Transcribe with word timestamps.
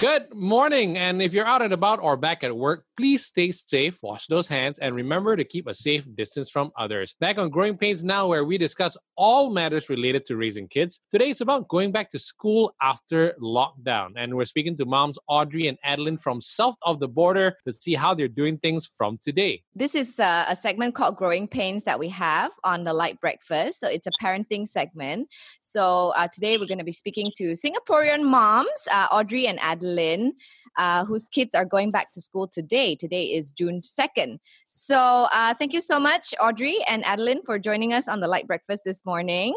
Good 0.00 0.32
morning. 0.32 0.96
And 0.96 1.20
if 1.20 1.34
you're 1.34 1.44
out 1.44 1.60
and 1.60 1.72
about 1.72 1.98
or 2.00 2.16
back 2.16 2.44
at 2.44 2.56
work, 2.56 2.84
please 2.98 3.24
stay 3.24 3.52
safe, 3.52 3.96
wash 4.02 4.26
those 4.26 4.48
hands, 4.48 4.76
and 4.80 4.92
remember 4.92 5.36
to 5.36 5.44
keep 5.44 5.68
a 5.68 5.74
safe 5.74 6.04
distance 6.16 6.50
from 6.50 6.72
others. 6.76 7.14
Back 7.20 7.38
on 7.38 7.48
Growing 7.48 7.78
Pains 7.78 8.02
Now, 8.02 8.26
where 8.26 8.44
we 8.44 8.58
discuss 8.58 8.96
all 9.16 9.50
matters 9.50 9.88
related 9.88 10.26
to 10.26 10.36
raising 10.36 10.66
kids. 10.66 10.98
Today, 11.08 11.30
it's 11.30 11.40
about 11.40 11.68
going 11.68 11.92
back 11.92 12.10
to 12.10 12.18
school 12.18 12.74
after 12.82 13.34
lockdown. 13.40 14.14
And 14.16 14.34
we're 14.34 14.46
speaking 14.46 14.76
to 14.78 14.84
moms 14.84 15.16
Audrey 15.28 15.68
and 15.68 15.78
Adeline 15.84 16.18
from 16.18 16.40
south 16.40 16.74
of 16.82 16.98
the 16.98 17.06
border 17.06 17.54
to 17.68 17.72
see 17.72 17.94
how 17.94 18.14
they're 18.14 18.26
doing 18.26 18.58
things 18.58 18.88
from 18.98 19.16
today. 19.22 19.62
This 19.76 19.94
is 19.94 20.18
uh, 20.18 20.46
a 20.48 20.56
segment 20.56 20.96
called 20.96 21.14
Growing 21.14 21.46
Pains 21.46 21.84
that 21.84 22.00
we 22.00 22.08
have 22.08 22.50
on 22.64 22.82
the 22.82 22.92
Light 22.92 23.20
Breakfast. 23.20 23.78
So 23.78 23.88
it's 23.88 24.08
a 24.08 24.12
parenting 24.20 24.66
segment. 24.66 25.28
So 25.60 26.12
uh, 26.16 26.26
today, 26.32 26.58
we're 26.58 26.66
going 26.66 26.78
to 26.78 26.84
be 26.84 26.90
speaking 26.90 27.28
to 27.36 27.54
Singaporean 27.54 28.24
moms, 28.24 28.88
uh, 28.90 29.06
Audrey 29.12 29.46
and 29.46 29.60
Adeline 29.60 30.32
uh, 30.78 31.04
whose 31.04 31.28
kids 31.28 31.54
are 31.54 31.64
going 31.64 31.90
back 31.90 32.12
to 32.12 32.22
school 32.22 32.48
today. 32.48 32.94
Today 32.94 33.24
is 33.24 33.52
June 33.52 33.82
2nd. 33.82 34.38
So 34.70 35.26
uh, 35.34 35.54
thank 35.54 35.72
you 35.72 35.80
so 35.80 36.00
much, 36.00 36.34
Audrey 36.40 36.76
and 36.88 37.04
Adeline, 37.04 37.42
for 37.44 37.58
joining 37.58 37.92
us 37.92 38.08
on 38.08 38.20
the 38.20 38.28
Light 38.28 38.46
Breakfast 38.46 38.82
this 38.84 39.04
morning. 39.04 39.54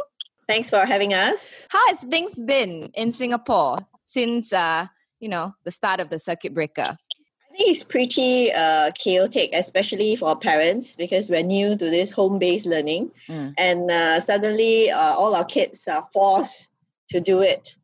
Thanks 0.48 0.70
for 0.70 0.86
having 0.86 1.14
us. 1.14 1.68
How 1.70 1.88
has 1.88 2.00
things 2.00 2.34
been 2.34 2.92
in 2.96 3.12
Singapore 3.12 3.78
since, 4.06 4.52
uh, 4.52 4.88
you 5.20 5.30
know, 5.30 5.54
the 5.64 5.72
start 5.72 6.00
of 6.00 6.10
the 6.10 6.20
circuit 6.20 6.54
breaker? 6.54 6.98
I 7.52 7.58
think 7.58 7.70
it's 7.70 7.84
pretty 7.84 8.52
uh, 8.52 8.92
chaotic, 8.96 9.52
especially 9.54 10.16
for 10.16 10.38
parents, 10.38 10.96
because 10.96 11.30
we're 11.30 11.44
new 11.44 11.76
to 11.76 11.90
this 11.90 12.12
home-based 12.12 12.66
learning, 12.66 13.12
mm. 13.28 13.54
and 13.58 13.92
uh, 13.92 14.22
suddenly 14.22 14.90
uh, 14.90 14.98
all 14.98 15.36
our 15.36 15.44
kids 15.44 15.86
are 15.90 16.08
forced 16.14 16.72
to 17.10 17.20
do 17.20 17.42
it 17.42 17.76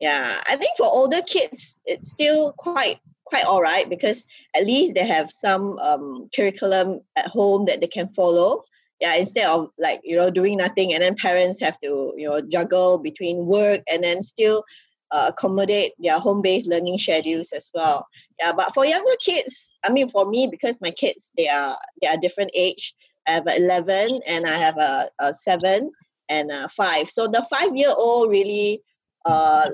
yeah 0.00 0.40
i 0.48 0.56
think 0.56 0.76
for 0.76 0.86
older 0.86 1.22
kids 1.22 1.80
it's 1.86 2.10
still 2.10 2.52
quite 2.52 3.00
quite 3.28 3.44
all 3.44 3.62
right 3.62 3.88
because 3.88 4.26
at 4.56 4.66
least 4.66 4.94
they 4.94 5.06
have 5.06 5.30
some 5.30 5.78
um, 5.78 6.28
curriculum 6.34 7.00
at 7.16 7.26
home 7.26 7.66
that 7.66 7.80
they 7.80 7.86
can 7.86 8.08
follow. 8.08 8.64
Yeah 9.00 9.14
instead 9.14 9.46
of 9.46 9.70
like 9.78 10.00
you 10.02 10.16
know 10.16 10.30
doing 10.30 10.56
nothing 10.56 10.92
and 10.92 11.02
then 11.02 11.14
parents 11.14 11.60
have 11.60 11.78
to 11.80 12.12
you 12.16 12.28
know 12.28 12.40
juggle 12.40 12.98
between 12.98 13.46
work 13.46 13.82
and 13.90 14.02
then 14.02 14.22
still 14.22 14.64
uh, 15.12 15.30
accommodate 15.30 15.92
their 15.98 16.18
home-based 16.18 16.66
learning 16.66 16.98
schedules 16.98 17.52
as 17.52 17.70
well. 17.72 18.06
Yeah 18.40 18.52
but 18.56 18.74
for 18.74 18.84
younger 18.84 19.16
kids 19.24 19.72
i 19.84 19.92
mean 19.92 20.08
for 20.08 20.24
me 20.28 20.48
because 20.50 20.80
my 20.80 20.90
kids 20.90 21.30
they 21.36 21.48
are 21.48 21.76
they 22.00 22.08
are 22.08 22.16
different 22.16 22.50
age 22.54 22.94
i 23.28 23.32
have 23.32 23.46
11 23.46 24.20
and 24.26 24.46
i 24.46 24.56
have 24.66 24.78
a, 24.78 25.08
a 25.20 25.32
7 25.32 25.92
and 26.28 26.50
a 26.50 26.68
5 26.68 27.08
so 27.08 27.28
the 27.28 27.46
5 27.48 27.76
year 27.76 27.94
old 27.96 28.30
really 28.30 28.82
uh, 29.28 29.70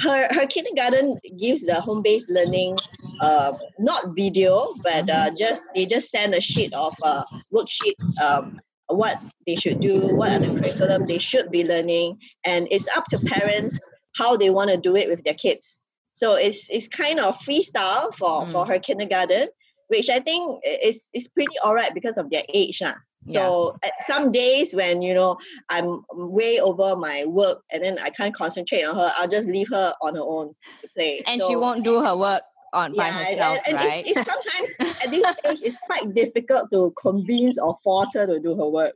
her 0.00 0.28
her 0.30 0.46
kindergarten 0.46 1.16
gives 1.38 1.64
the 1.66 1.74
home 1.74 2.02
based 2.02 2.30
learning 2.30 2.78
uh, 3.20 3.52
not 3.78 4.14
video 4.16 4.74
but 4.82 5.08
uh, 5.08 5.30
just 5.36 5.68
they 5.74 5.86
just 5.86 6.10
send 6.10 6.34
a 6.34 6.40
sheet 6.40 6.72
of 6.74 6.94
uh, 7.02 7.24
worksheets 7.52 8.06
um, 8.22 8.60
what 8.88 9.20
they 9.46 9.54
should 9.54 9.80
do 9.80 10.14
what 10.16 10.32
are 10.32 10.38
the 10.40 10.60
curriculum 10.60 11.06
they 11.06 11.18
should 11.18 11.50
be 11.50 11.64
learning 11.64 12.18
and 12.44 12.68
it's 12.70 12.88
up 12.96 13.06
to 13.06 13.18
parents 13.20 13.88
how 14.16 14.36
they 14.36 14.50
want 14.50 14.70
to 14.70 14.76
do 14.76 14.96
it 14.96 15.08
with 15.08 15.22
their 15.24 15.34
kids 15.34 15.80
so 16.12 16.34
it's 16.34 16.68
it's 16.70 16.88
kind 16.88 17.18
of 17.20 17.38
freestyle 17.38 18.12
for 18.14 18.44
mm. 18.44 18.52
for 18.52 18.66
her 18.66 18.78
kindergarten 18.78 19.48
which 19.88 20.10
i 20.10 20.18
think 20.18 20.60
is 20.82 21.08
is 21.14 21.28
pretty 21.28 21.56
all 21.64 21.74
right 21.74 21.94
because 21.94 22.18
of 22.18 22.30
their 22.30 22.44
age 22.52 22.80
lah. 22.82 22.94
So 23.24 23.76
yeah. 23.82 23.90
some 24.06 24.32
days 24.32 24.74
when 24.74 25.00
you 25.00 25.14
know 25.14 25.38
I'm 25.70 26.02
way 26.12 26.60
over 26.60 26.94
my 26.96 27.24
work 27.26 27.62
and 27.72 27.82
then 27.82 27.98
I 27.98 28.10
can't 28.10 28.34
concentrate 28.34 28.82
on 28.82 28.94
her, 28.94 29.10
I'll 29.16 29.28
just 29.28 29.48
leave 29.48 29.68
her 29.70 29.94
on 30.02 30.14
her 30.14 30.22
own 30.22 30.54
to 30.82 30.88
play. 30.94 31.22
And 31.26 31.40
so, 31.40 31.48
she 31.48 31.56
won't 31.56 31.84
do 31.84 32.02
her 32.02 32.16
work 32.16 32.42
on 32.74 32.94
yeah, 32.94 33.02
by 33.02 33.08
herself, 33.08 33.58
and, 33.66 33.76
and 33.76 33.86
right? 33.86 34.06
It's, 34.06 34.18
it's 34.18 34.28
sometimes 34.28 35.00
at 35.04 35.10
this 35.10 35.36
age 35.46 35.60
it's 35.64 35.78
quite 35.78 36.12
difficult 36.12 36.70
to 36.72 36.92
convince 37.00 37.58
or 37.58 37.76
force 37.82 38.12
her 38.14 38.26
to 38.26 38.40
do 38.40 38.56
her 38.56 38.68
work. 38.68 38.94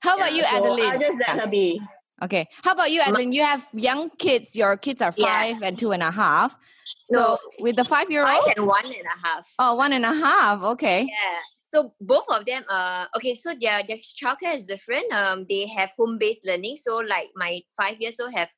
How 0.00 0.16
about 0.16 0.34
you, 0.34 0.42
so 0.42 0.56
Adeline? 0.56 0.92
I'll 0.92 0.98
just 0.98 1.18
let 1.18 1.40
her 1.40 1.48
be. 1.48 1.80
Okay. 2.22 2.48
How 2.62 2.72
about 2.72 2.90
you, 2.90 3.00
Adeline? 3.00 3.32
You 3.32 3.44
have 3.44 3.66
young 3.72 4.10
kids. 4.10 4.56
Your 4.56 4.76
kids 4.76 5.00
are 5.00 5.12
five 5.12 5.62
and 5.62 5.78
two 5.78 5.92
and 5.92 6.02
a 6.02 6.10
half. 6.10 6.56
So 7.04 7.20
no, 7.20 7.38
with 7.60 7.76
the 7.76 7.84
five 7.84 8.10
year 8.10 8.26
old? 8.26 8.44
Five 8.44 8.54
and 8.56 8.66
one 8.66 8.84
and 8.84 8.94
a 8.94 9.26
half. 9.26 9.54
Oh, 9.58 9.74
one 9.74 9.92
and 9.92 10.04
a 10.04 10.12
half. 10.12 10.62
Okay. 10.62 11.02
Yeah 11.02 11.38
so 11.70 11.94
both 12.00 12.24
of 12.28 12.44
them 12.46 12.64
uh 12.68 13.06
okay 13.16 13.32
so 13.32 13.54
their 13.54 13.82
their 13.86 13.96
childcare 13.96 14.54
is 14.54 14.66
different. 14.66 15.10
Um 15.12 15.46
they 15.48 15.66
have 15.66 15.90
home 15.96 16.18
based 16.18 16.44
learning. 16.44 16.76
So 16.76 16.96
like 16.96 17.28
my 17.36 17.62
five 17.80 18.00
years 18.00 18.18
old 18.18 18.34
have 18.34 18.48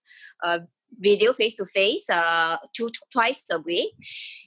uh 0.43 0.61
video 0.99 1.33
face 1.33 1.57
to 1.57 1.67
face 1.67 2.09
uh 2.09 2.57
two 2.75 2.91
twice 3.13 3.45
a 3.51 3.59
week. 3.61 3.93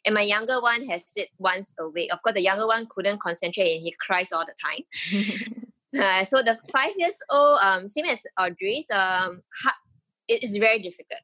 And 0.05 0.15
my 0.15 0.21
younger 0.21 0.59
one 0.61 0.83
has 0.89 1.05
it 1.15 1.29
once 1.37 1.73
a 1.79 1.89
week. 1.89 2.11
Of 2.11 2.23
course 2.23 2.33
the 2.33 2.41
younger 2.41 2.65
one 2.65 2.87
couldn't 2.89 3.21
concentrate 3.21 3.75
and 3.75 3.83
he 3.83 3.95
cries 3.99 4.31
all 4.31 4.45
the 4.45 4.57
time. 4.65 5.61
Uh, 5.95 6.25
so 6.25 6.43
the 6.43 6.59
five 6.73 6.91
years 6.97 7.15
old 7.29 7.57
um 7.63 7.87
same 7.87 8.03
as 8.03 8.19
audrey's 8.37 8.91
um 8.91 9.41
it 10.27 10.43
is 10.43 10.57
very 10.57 10.77
difficult. 10.79 11.21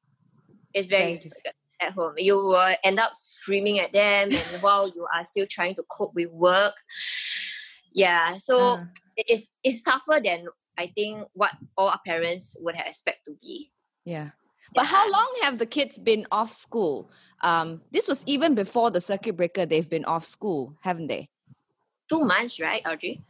It's 0.73 0.87
very, 0.87 1.03
very 1.03 1.17
difficult 1.17 1.55
at 1.81 1.93
home. 1.93 2.13
You 2.17 2.35
will 2.35 2.75
end 2.83 2.99
up 2.99 3.13
screaming 3.13 3.79
at 3.79 3.91
them, 3.91 4.31
and 4.31 4.61
while 4.61 4.87
you 4.87 5.07
are 5.13 5.25
still 5.25 5.47
trying 5.49 5.75
to 5.75 5.83
cope 5.89 6.13
with 6.13 6.29
work. 6.29 6.75
Yeah, 7.93 8.33
so 8.33 8.59
uh. 8.59 8.83
it's 9.17 9.53
it's 9.63 9.81
tougher 9.81 10.21
than 10.23 10.47
I 10.77 10.87
think 10.95 11.27
what 11.33 11.51
all 11.77 11.89
our 11.89 11.99
parents 12.05 12.57
would 12.61 12.75
have 12.75 12.87
expect 12.87 13.25
to 13.27 13.35
be. 13.41 13.71
Yeah. 14.05 14.29
But 14.73 14.85
how 14.85 15.09
long 15.11 15.27
have 15.41 15.59
the 15.59 15.65
kids 15.65 15.99
been 15.99 16.25
off 16.31 16.53
school? 16.53 17.11
Um, 17.41 17.81
this 17.91 18.07
was 18.07 18.23
even 18.25 18.55
before 18.55 18.89
the 18.89 19.01
circuit 19.01 19.35
breaker. 19.35 19.65
They've 19.65 19.89
been 19.89 20.05
off 20.05 20.23
school, 20.23 20.77
haven't 20.79 21.07
they? 21.07 21.27
Two 22.09 22.23
months, 22.23 22.59
right, 22.59 22.81
Audrey? 22.87 23.21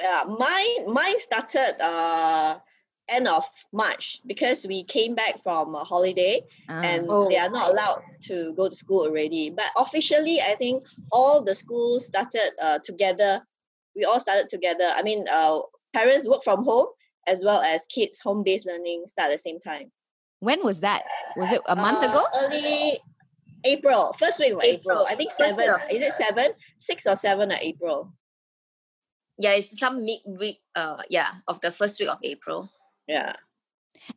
Yeah, 0.00 0.24
mine 0.26 0.92
mine 0.92 1.20
started 1.20 1.76
uh 1.80 2.58
end 3.08 3.28
of 3.28 3.44
March 3.72 4.20
because 4.26 4.66
we 4.66 4.84
came 4.84 5.14
back 5.14 5.42
from 5.42 5.74
a 5.74 5.84
holiday 5.84 6.40
ah. 6.68 6.80
and 6.82 7.04
oh. 7.08 7.28
they 7.28 7.38
are 7.38 7.50
not 7.50 7.70
allowed 7.70 8.02
to 8.22 8.54
go 8.54 8.68
to 8.68 8.74
school 8.74 9.00
already. 9.06 9.50
But 9.50 9.66
officially, 9.76 10.40
I 10.40 10.54
think 10.54 10.86
all 11.10 11.42
the 11.42 11.54
schools 11.54 12.06
started 12.06 12.52
uh, 12.60 12.78
together. 12.84 13.42
We 13.96 14.04
all 14.04 14.20
started 14.20 14.48
together. 14.48 14.88
I 14.94 15.02
mean, 15.02 15.24
uh, 15.30 15.60
parents 15.92 16.28
work 16.28 16.42
from 16.42 16.64
home 16.64 16.86
as 17.26 17.44
well 17.44 17.60
as 17.62 17.86
kids 17.86 18.20
home 18.20 18.42
based 18.42 18.66
learning 18.66 19.04
start 19.06 19.30
at 19.30 19.34
the 19.34 19.38
same 19.38 19.60
time. 19.60 19.90
When 20.40 20.64
was 20.64 20.80
that? 20.80 21.02
Was 21.36 21.52
it 21.52 21.60
a 21.66 21.76
month 21.76 22.02
uh, 22.02 22.10
ago? 22.10 22.24
Early 22.34 22.98
April, 23.64 24.12
first 24.18 24.40
week 24.40 24.52
of 24.52 24.62
April. 24.62 24.96
April. 24.96 25.06
I 25.08 25.14
think 25.14 25.30
seven. 25.30 25.68
Is 25.90 26.04
it 26.04 26.12
seven? 26.14 26.46
Six 26.78 27.06
or 27.06 27.16
seven 27.16 27.52
of 27.52 27.58
April? 27.60 28.12
Yeah, 29.38 29.52
it's 29.52 29.78
some 29.78 30.04
mid 30.04 30.20
week. 30.26 30.58
Uh, 30.74 31.02
yeah, 31.08 31.30
of 31.46 31.60
the 31.60 31.70
first 31.70 32.00
week 32.00 32.08
of 32.08 32.18
April. 32.22 32.70
Yeah. 33.12 33.32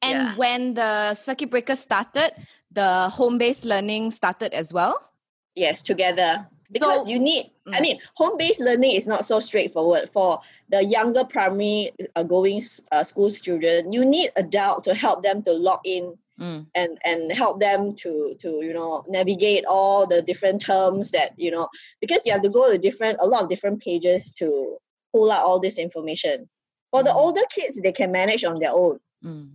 And 0.02 0.18
yeah. 0.18 0.36
when 0.36 0.74
the 0.74 1.14
circuit 1.14 1.50
breaker 1.50 1.76
started, 1.76 2.32
the 2.72 3.10
home 3.10 3.38
based 3.38 3.66
learning 3.66 4.12
started 4.12 4.54
as 4.54 4.72
well? 4.72 5.12
Yes, 5.56 5.84
together. 5.84 6.48
Because 6.72 7.04
so, 7.04 7.08
you 7.08 7.20
need, 7.20 7.52
I 7.72 7.78
mm. 7.78 7.82
mean, 7.82 8.00
home 8.16 8.38
based 8.38 8.60
learning 8.60 8.96
is 8.96 9.06
not 9.06 9.26
so 9.26 9.40
straightforward. 9.40 10.10
For 10.10 10.42
the 10.70 10.84
younger 10.84 11.24
primary 11.24 11.92
uh, 12.16 12.24
going 12.24 12.62
uh, 12.92 13.04
school 13.04 13.30
children, 13.30 13.92
you 13.92 14.04
need 14.04 14.32
adult 14.36 14.84
to 14.86 14.96
help 14.96 15.24
them 15.24 15.44
to 15.44 15.52
log 15.52 15.82
in 15.86 16.18
Mm. 16.38 16.68
and 16.76 16.98
and 17.06 17.32
help 17.32 17.62
them 17.62 17.96
to 17.96 18.36
to 18.40 18.60
you 18.62 18.74
know 18.74 19.06
navigate 19.08 19.64
all 19.70 20.06
the 20.06 20.22
different 20.22 20.60
terms 20.60 21.12
that 21.12 21.32
you 21.38 21.50
know 21.50 21.70
because 22.02 22.26
you 22.26 22.34
have 22.34 22.42
to 22.42 22.50
go 22.50 22.70
to 22.70 22.78
different 22.78 23.16
a 23.22 23.26
lot 23.26 23.44
of 23.44 23.50
different 23.50 23.80
pages 23.80 24.34
to 24.34 24.76
pull 25.14 25.32
out 25.32 25.40
all 25.40 25.62
this 25.62 25.80
information 25.80 26.50
for 26.96 27.04
the 27.04 27.10
mm. 27.10 27.16
older 27.16 27.42
kids, 27.54 27.78
they 27.82 27.92
can 27.92 28.10
manage 28.12 28.46
on 28.46 28.60
their 28.60 28.72
own. 28.72 29.00
Mm. 29.22 29.50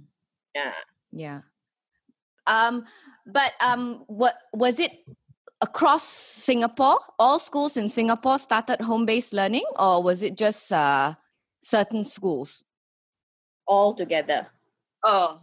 Yeah. 0.55 0.75
Yeah. 1.11 1.41
Um, 2.47 2.85
but 3.25 3.53
um, 3.65 4.05
what 4.09 4.35
was 4.53 4.79
it 4.79 4.93
across 5.63 6.03
Singapore? 6.03 6.99
All 7.19 7.39
schools 7.39 7.79
in 7.79 7.89
Singapore 7.89 8.39
started 8.39 8.83
home-based 8.83 9.33
learning, 9.33 9.65
or 9.79 10.03
was 10.03 10.23
it 10.23 10.37
just 10.37 10.71
uh, 10.71 11.15
certain 11.63 12.05
schools? 12.05 12.63
All 13.67 13.95
together. 13.95 14.49
Oh, 15.03 15.41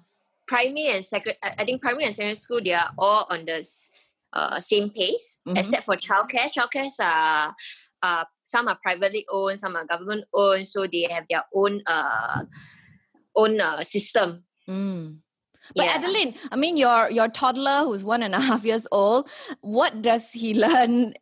primary 0.47 0.89
and 0.89 1.03
secondary. 1.03 1.39
I 1.41 1.65
think 1.65 1.81
primary 1.81 2.05
and 2.05 2.13
secondary 2.13 2.35
school 2.35 2.61
they 2.63 2.73
are 2.73 2.91
all 2.95 3.25
on 3.31 3.45
the 3.45 3.67
uh, 4.33 4.59
same 4.59 4.91
pace, 4.91 5.39
mm-hmm. 5.47 5.57
except 5.57 5.85
for 5.85 5.95
childcare. 5.95 6.51
Childcare 6.53 6.91
are 7.01 7.55
uh, 8.03 8.25
some 8.43 8.67
are 8.67 8.77
privately 8.81 9.25
owned, 9.31 9.59
some 9.59 9.75
are 9.75 9.85
government 9.85 10.25
owned, 10.33 10.67
so 10.67 10.87
they 10.87 11.07
have 11.09 11.25
their 11.29 11.43
own 11.53 11.81
uh, 11.87 12.43
own 13.35 13.59
uh, 13.59 13.83
system. 13.83 14.43
Mm. 14.67 15.17
But 15.75 15.85
yeah. 15.85 15.93
Adeline, 15.95 16.35
I 16.51 16.55
mean, 16.55 16.77
your 16.77 17.09
your 17.11 17.27
toddler 17.27 17.83
who's 17.83 18.03
one 18.03 18.23
and 18.23 18.35
a 18.35 18.39
half 18.39 18.63
years 18.63 18.87
old, 18.91 19.29
what 19.61 20.01
does 20.01 20.31
he 20.31 20.53
learn 20.65 21.13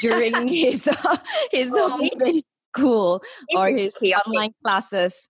during 0.00 0.48
his 0.48 0.86
uh, 0.88 1.16
his 1.52 1.70
oh, 1.72 2.00
school 2.74 3.22
or 3.54 3.68
his 3.68 3.94
chaotic. 3.94 4.26
online 4.26 4.54
classes? 4.64 5.28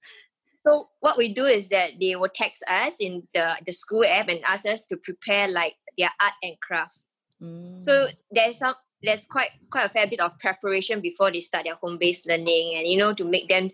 So 0.65 0.87
what 1.01 1.19
we 1.19 1.35
do 1.35 1.45
is 1.45 1.69
that 1.69 1.93
they 2.01 2.15
will 2.15 2.31
text 2.33 2.63
us 2.71 2.97
in 3.01 3.27
the 3.35 3.57
the 3.67 3.73
school 3.73 4.05
app 4.07 4.29
and 4.29 4.41
ask 4.45 4.67
us 4.67 4.87
to 4.87 4.97
prepare 4.97 5.49
like 5.49 5.75
their 5.99 6.11
art 6.21 6.35
and 6.43 6.59
craft. 6.61 7.03
Mm. 7.43 7.79
So 7.81 8.07
there's 8.31 8.59
some 8.59 8.75
there's 9.03 9.27
quite 9.27 9.51
quite 9.71 9.87
a 9.87 9.89
fair 9.89 10.07
bit 10.07 10.21
of 10.21 10.39
preparation 10.39 11.01
before 11.01 11.31
they 11.31 11.41
start 11.41 11.65
their 11.65 11.75
home 11.77 11.99
based 11.99 12.27
learning, 12.27 12.75
and 12.77 12.87
you 12.87 12.97
know 12.97 13.13
to 13.15 13.25
make 13.25 13.49
them, 13.49 13.71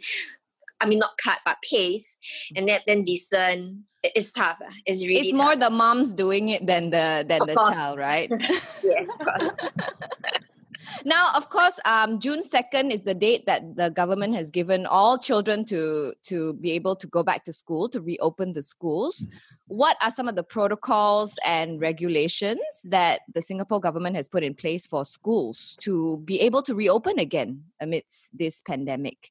I 0.81 0.87
mean 0.87 0.99
not 0.99 1.19
cut 1.23 1.39
but 1.45 1.59
pace, 1.63 2.19
and 2.57 2.69
then 2.69 2.81
then 2.87 3.05
listen. 3.05 3.85
It's 4.01 4.31
tough. 4.31 4.59
Ah. 4.63 4.71
It's 4.87 5.03
really. 5.03 5.21
It's 5.21 5.31
tough. 5.33 5.43
more 5.43 5.57
the 5.57 5.71
moms 5.71 6.13
doing 6.13 6.51
it 6.51 6.67
than 6.67 6.91
the 6.91 7.25
than 7.27 7.43
Of 7.43 7.49
the 7.49 7.55
course. 7.55 7.69
child, 7.69 7.99
right? 7.99 8.31
course. 9.21 9.51
now 11.05 11.31
of 11.37 11.49
course 11.51 11.79
um, 11.85 12.19
june 12.19 12.43
2nd 12.43 12.91
is 12.91 13.03
the 13.03 13.15
date 13.15 13.47
that 13.47 13.77
the 13.77 13.91
government 13.91 14.35
has 14.35 14.51
given 14.51 14.87
all 14.87 15.19
children 15.19 15.65
to 15.65 16.15
to 16.23 16.55
be 16.55 16.73
able 16.73 16.97
to 16.97 17.07
go 17.07 17.23
back 17.23 17.45
to 17.45 17.53
school 17.53 17.89
to 17.89 18.01
reopen 18.01 18.53
the 18.53 18.63
schools. 18.63 19.27
What 19.67 19.97
are 20.03 20.11
some 20.11 20.29
of 20.29 20.37
the 20.37 20.43
protocols 20.43 21.39
and 21.45 21.81
regulations 21.81 22.59
that 22.85 23.21
the 23.33 23.43
singapore 23.43 23.81
government 23.81 24.17
has 24.17 24.29
put 24.29 24.43
in 24.43 24.55
place 24.55 24.87
for 24.87 25.05
schools 25.05 25.77
to 25.81 26.19
be 26.25 26.41
able 26.41 26.63
to 26.63 26.75
reopen 26.75 27.19
again 27.19 27.65
amidst 27.81 28.37
this 28.37 28.63
pandemic? 28.67 29.31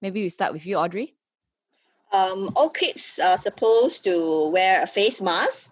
Maybe 0.00 0.22
we 0.22 0.28
start 0.28 0.52
with 0.52 0.64
you 0.66 0.76
audrey. 0.76 1.14
Um, 2.12 2.52
all 2.56 2.70
kids 2.70 3.20
are 3.22 3.36
supposed 3.36 4.04
to 4.04 4.48
wear 4.48 4.82
a 4.82 4.86
face 4.86 5.20
mask, 5.20 5.70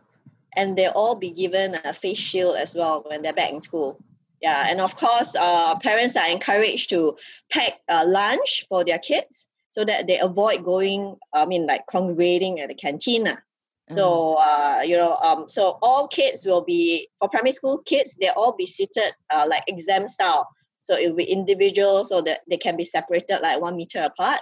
and 0.54 0.76
they'll 0.76 0.92
all 0.92 1.14
be 1.14 1.30
given 1.30 1.78
a 1.82 1.94
face 1.94 2.18
shield 2.18 2.56
as 2.56 2.74
well 2.74 3.04
when 3.06 3.22
they're 3.22 3.32
back 3.32 3.52
in 3.52 3.60
school. 3.62 3.98
Yeah, 4.42 4.66
and 4.68 4.80
of 4.80 4.96
course, 4.96 5.34
uh, 5.38 5.78
parents 5.78 6.16
are 6.16 6.28
encouraged 6.28 6.90
to 6.90 7.16
pack 7.50 7.80
uh, 7.88 8.04
lunch 8.06 8.66
for 8.68 8.84
their 8.84 8.98
kids 8.98 9.48
so 9.70 9.84
that 9.84 10.06
they 10.06 10.18
avoid 10.18 10.64
going. 10.64 11.16
I 11.34 11.46
mean, 11.46 11.66
like 11.66 11.86
congregating 11.86 12.60
at 12.60 12.68
the 12.68 12.74
canteen. 12.74 13.36
So 13.92 14.36
uh, 14.40 14.82
you 14.84 14.96
know, 14.96 15.14
um, 15.14 15.48
so 15.48 15.78
all 15.80 16.08
kids 16.08 16.44
will 16.44 16.62
be 16.64 17.08
for 17.18 17.28
primary 17.28 17.52
school 17.52 17.78
kids. 17.78 18.16
They'll 18.20 18.34
all 18.36 18.56
be 18.56 18.66
seated 18.66 19.12
uh, 19.32 19.46
like 19.48 19.62
exam 19.68 20.08
style. 20.08 20.48
So 20.82 20.96
it 20.96 21.08
will 21.08 21.16
be 21.16 21.24
individual, 21.24 22.04
so 22.04 22.20
that 22.22 22.40
they 22.50 22.56
can 22.56 22.76
be 22.76 22.84
separated 22.84 23.40
like 23.42 23.60
one 23.60 23.76
meter 23.76 24.00
apart. 24.00 24.40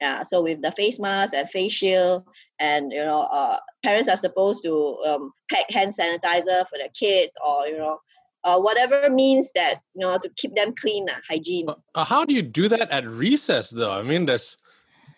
Yeah. 0.00 0.22
So 0.22 0.42
with 0.42 0.62
the 0.62 0.70
face 0.72 0.98
mask 0.98 1.34
and 1.34 1.50
face 1.50 1.72
shield, 1.72 2.24
and 2.58 2.92
you 2.92 3.04
know, 3.04 3.26
uh, 3.30 3.58
parents 3.84 4.08
are 4.08 4.16
supposed 4.16 4.62
to 4.64 4.98
um, 5.04 5.32
pack 5.50 5.70
hand 5.70 5.92
sanitizer 5.92 6.66
for 6.66 6.78
their 6.78 6.88
kids, 6.98 7.32
or 7.46 7.66
you 7.66 7.76
know, 7.76 7.98
uh, 8.44 8.58
whatever 8.58 9.10
means 9.10 9.52
that 9.54 9.80
you 9.94 10.00
know 10.00 10.18
to 10.18 10.28
keep 10.36 10.54
them 10.54 10.74
clean, 10.74 11.08
uh, 11.08 11.14
hygiene. 11.28 11.66
Uh, 11.94 12.04
how 12.04 12.24
do 12.24 12.34
you 12.34 12.42
do 12.42 12.68
that 12.68 12.90
at 12.90 13.06
recess, 13.06 13.70
though? 13.70 13.92
I 13.92 14.02
mean, 14.02 14.26
there's 14.26 14.56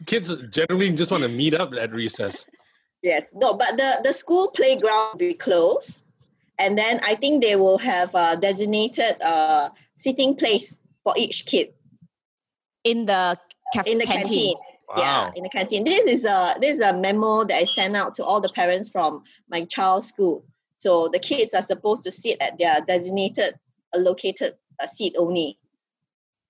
kids 0.06 0.34
generally 0.50 0.90
just 0.92 1.10
want 1.10 1.22
to 1.22 1.28
meet 1.28 1.54
up 1.54 1.72
at 1.74 1.92
recess. 1.92 2.46
Yes, 3.02 3.30
no, 3.32 3.54
but 3.54 3.78
the, 3.78 4.00
the 4.04 4.12
school 4.12 4.50
playground 4.54 5.12
will 5.12 5.18
be 5.18 5.32
closed. 5.32 6.02
And 6.58 6.76
then 6.76 7.00
I 7.02 7.14
think 7.14 7.42
they 7.42 7.56
will 7.56 7.78
have 7.78 8.14
a 8.14 8.36
designated 8.36 9.16
uh, 9.24 9.70
sitting 9.94 10.36
place 10.36 10.78
for 11.02 11.14
each 11.16 11.46
kid 11.46 11.72
in 12.84 13.06
the 13.06 13.38
caf- 13.74 13.86
in 13.86 13.98
the 13.98 14.06
canteen. 14.06 14.26
canteen. 14.28 14.56
Yeah, 14.96 15.30
in 15.36 15.44
the 15.44 15.48
canteen. 15.48 15.84
This 15.84 16.00
is 16.00 16.24
a 16.24 16.56
this 16.60 16.74
is 16.74 16.80
a 16.80 16.92
memo 16.92 17.44
that 17.44 17.56
I 17.56 17.64
sent 17.64 17.96
out 17.96 18.14
to 18.16 18.24
all 18.24 18.40
the 18.40 18.48
parents 18.50 18.88
from 18.88 19.22
my 19.48 19.64
child's 19.64 20.08
school. 20.08 20.44
So 20.80 21.08
the 21.08 21.18
kids 21.18 21.52
are 21.52 21.60
supposed 21.60 22.04
to 22.04 22.10
sit 22.10 22.40
at 22.40 22.56
their 22.56 22.80
designated 22.80 23.54
allocated 23.94 24.54
uh, 24.82 24.86
seat 24.86 25.14
only. 25.18 25.58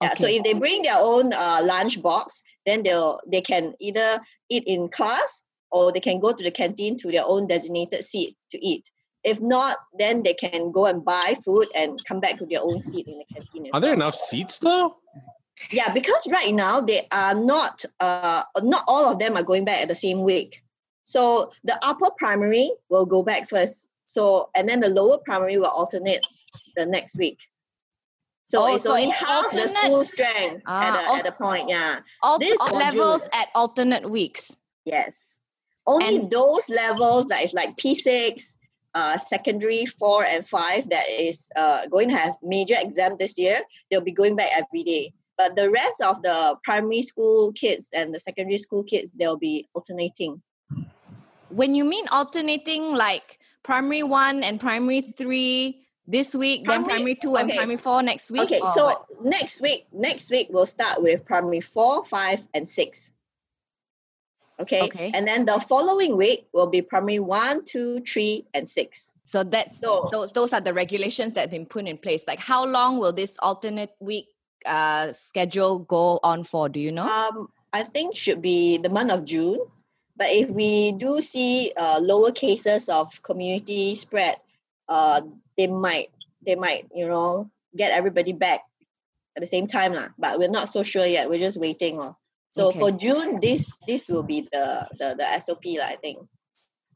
Yeah, 0.01 0.15
so 0.15 0.29
if 0.29 0.45
they 0.45 0.53
bring 0.55 0.83
their 0.83 0.97
own 0.97 1.33
uh, 1.33 1.63
lunch 1.65 2.01
box, 2.01 2.45
then 2.65 2.85
they'll 2.85 3.21
they 3.27 3.41
can 3.41 3.75
either 3.81 4.21
eat 4.49 4.63
in 4.69 4.89
class 4.89 5.43
or 5.73 5.91
they 5.91 5.99
can 5.99 6.21
go 6.21 6.33
to 6.33 6.45
the 6.45 6.51
canteen 6.53 6.97
to 6.99 7.11
their 7.11 7.25
own 7.27 7.49
designated 7.49 8.05
seat 8.05 8.37
to 8.53 8.65
eat. 8.65 8.89
If 9.25 9.41
not, 9.41 9.77
then 9.99 10.23
they 10.23 10.35
can 10.35 10.71
go 10.71 10.87
and 10.87 11.05
buy 11.05 11.37
food 11.45 11.67
and 11.75 12.01
come 12.07 12.21
back 12.21 12.39
to 12.39 12.47
their 12.47 12.63
own 12.63 12.81
seat 12.81 13.09
in 13.09 13.19
the 13.19 13.25
canteen. 13.35 13.69
Are 13.75 13.81
there 13.81 13.95
enough 13.95 14.15
seats, 14.15 14.61
though? 14.61 14.97
Yeah, 15.73 15.93
because 15.93 16.29
right 16.31 16.55
now 16.55 16.81
they 16.81 17.09
are 17.11 17.35
not 17.35 17.85
uh 17.99 18.45
not 18.63 18.85
all 18.87 19.11
of 19.11 19.19
them 19.19 19.37
are 19.37 19.43
going 19.43 19.65
back 19.65 19.83
at 19.83 19.89
the 19.89 19.97
same 19.97 20.23
week. 20.23 20.63
So 21.03 21.51
the 21.65 21.77
upper 21.83 22.11
primary 22.17 22.71
will 22.89 23.07
go 23.07 23.25
back 23.25 23.49
first. 23.49 23.89
So 24.11 24.51
and 24.57 24.69
then 24.69 24.81
the 24.81 24.89
lower 24.89 25.19
primary 25.19 25.57
will 25.59 25.67
alternate 25.83 26.23
the 26.77 26.85
next 26.87 27.17
week. 27.17 27.39
So 28.45 28.63
Oh, 28.63 28.75
it's 28.75 28.83
so 28.83 28.91
only 28.91 29.05
it's 29.05 29.17
half 29.19 29.53
the 29.53 29.69
school 29.69 30.05
strength 30.05 30.63
Ah, 30.67 30.83
at, 30.83 30.95
a, 30.99 31.07
al- 31.09 31.17
at 31.17 31.27
a 31.27 31.33
point. 31.33 31.69
Yeah. 31.71 32.01
All, 32.23 32.39
all 32.61 32.77
levels 32.79 33.23
June. 33.23 33.31
at 33.35 33.49
alternate 33.55 34.11
weeks. 34.11 34.57
Yes. 34.85 35.39
Only 35.87 36.17
And- 36.17 36.31
those 36.31 36.69
levels 36.69 37.27
that 37.29 37.43
is 37.45 37.55
like 37.55 37.77
P6, 37.77 38.57
uh, 38.97 39.17
secondary 39.19 39.87
four 39.87 40.25
and 40.25 40.45
five 40.45 40.89
that 40.91 41.07
is 41.09 41.47
uh, 41.55 41.87
going 41.87 42.09
to 42.09 42.17
have 42.17 42.35
major 42.43 42.75
exam 42.77 43.15
this 43.21 43.39
year, 43.39 43.61
they'll 43.89 44.01
be 44.01 44.11
going 44.11 44.35
back 44.35 44.51
every 44.57 44.83
day. 44.83 45.15
But 45.39 45.55
the 45.55 45.71
rest 45.71 46.01
of 46.03 46.21
the 46.23 46.59
primary 46.65 47.03
school 47.03 47.53
kids 47.53 47.89
and 47.95 48.13
the 48.13 48.19
secondary 48.19 48.59
school 48.59 48.83
kids, 48.83 49.13
they'll 49.13 49.39
be 49.39 49.69
alternating. 49.75 50.43
When 51.51 51.75
you 51.77 51.85
mean 51.85 52.07
alternating, 52.11 52.95
like 52.95 53.39
primary 53.63 54.03
one 54.03 54.43
and 54.43 54.59
primary 54.61 55.13
three 55.17 55.83
this 56.07 56.35
week, 56.35 56.67
then 56.67 56.83
Primary- 56.85 57.15
primary 57.15 57.15
two 57.17 57.37
and 57.37 57.51
primary 57.51 57.77
four 57.79 58.03
next 58.03 58.31
week. 58.31 58.43
Okay, 58.43 58.61
so 58.75 58.87
what? 58.87 59.05
next 59.23 59.61
week, 59.61 59.87
next 59.93 60.31
week 60.31 60.49
we'll 60.51 60.67
start 60.67 61.03
with 61.03 61.25
primary 61.25 61.61
four, 61.61 62.05
five, 62.05 62.41
and 62.55 62.69
six. 62.69 63.13
Okay. 64.59 64.83
Okay. 64.83 65.11
And 65.15 65.27
then 65.27 65.47
the 65.47 65.59
following 65.61 66.17
week 66.17 66.47
will 66.53 66.67
be 66.67 66.83
primary 66.83 67.19
one, 67.19 67.65
two, 67.65 68.01
three, 68.01 68.47
and 68.55 68.69
six. 68.69 69.13
so 69.25 69.45
that's 69.45 69.81
so- 69.81 70.09
those 70.11 70.33
those 70.33 70.53
are 70.53 70.61
the 70.61 70.75
regulations 70.75 71.35
that 71.35 71.43
have 71.43 71.51
been 71.51 71.67
put 71.67 71.87
in 71.87 71.97
place. 71.97 72.25
Like 72.27 72.41
how 72.41 72.65
long 72.67 72.99
will 72.99 73.13
this 73.13 73.37
alternate 73.41 73.91
week 74.01 74.27
uh 74.67 75.13
schedule 75.13 75.79
go 75.79 76.19
on 76.23 76.45
for? 76.45 76.69
Do 76.69 76.81
you 76.81 76.93
know? 76.93 77.07
Um, 77.07 77.49
I 77.73 77.85
think 77.85 78.17
should 78.17 78.43
be 78.43 78.77
the 78.79 78.89
month 78.91 79.13
of 79.13 79.25
June. 79.25 79.61
But 80.21 80.37
if 80.37 80.51
we 80.51 80.93
do 80.93 81.23
see 81.23 81.73
uh, 81.75 81.99
lower 82.03 82.31
cases 82.31 82.91
of 82.91 83.09
community 83.23 83.95
spread, 83.95 84.37
uh, 84.87 85.23
they 85.57 85.67
might 85.67 86.13
they 86.45 86.57
might 86.57 86.93
you 86.95 87.09
know 87.09 87.49
get 87.75 87.91
everybody 87.93 88.35
back 88.35 88.61
at 89.35 89.41
the 89.41 89.47
same 89.49 89.67
time 89.67 89.95
lah. 89.97 90.13
But 90.21 90.39
we're 90.39 90.53
not 90.53 90.69
so 90.69 90.85
sure 90.85 91.07
yet. 91.09 91.31
We're 91.33 91.41
just 91.41 91.57
waiting 91.57 91.97
lah. 91.97 92.21
So 92.53 92.69
Okay. 92.69 92.81
for 92.85 92.91
June, 92.93 93.41
this 93.41 93.73
this 93.89 94.13
will 94.13 94.23
be 94.23 94.45
the 94.53 94.85
the, 95.01 95.17
the 95.17 95.25
SOP 95.41 95.65
lah. 95.81 95.89
I 95.89 95.97
think. 95.97 96.21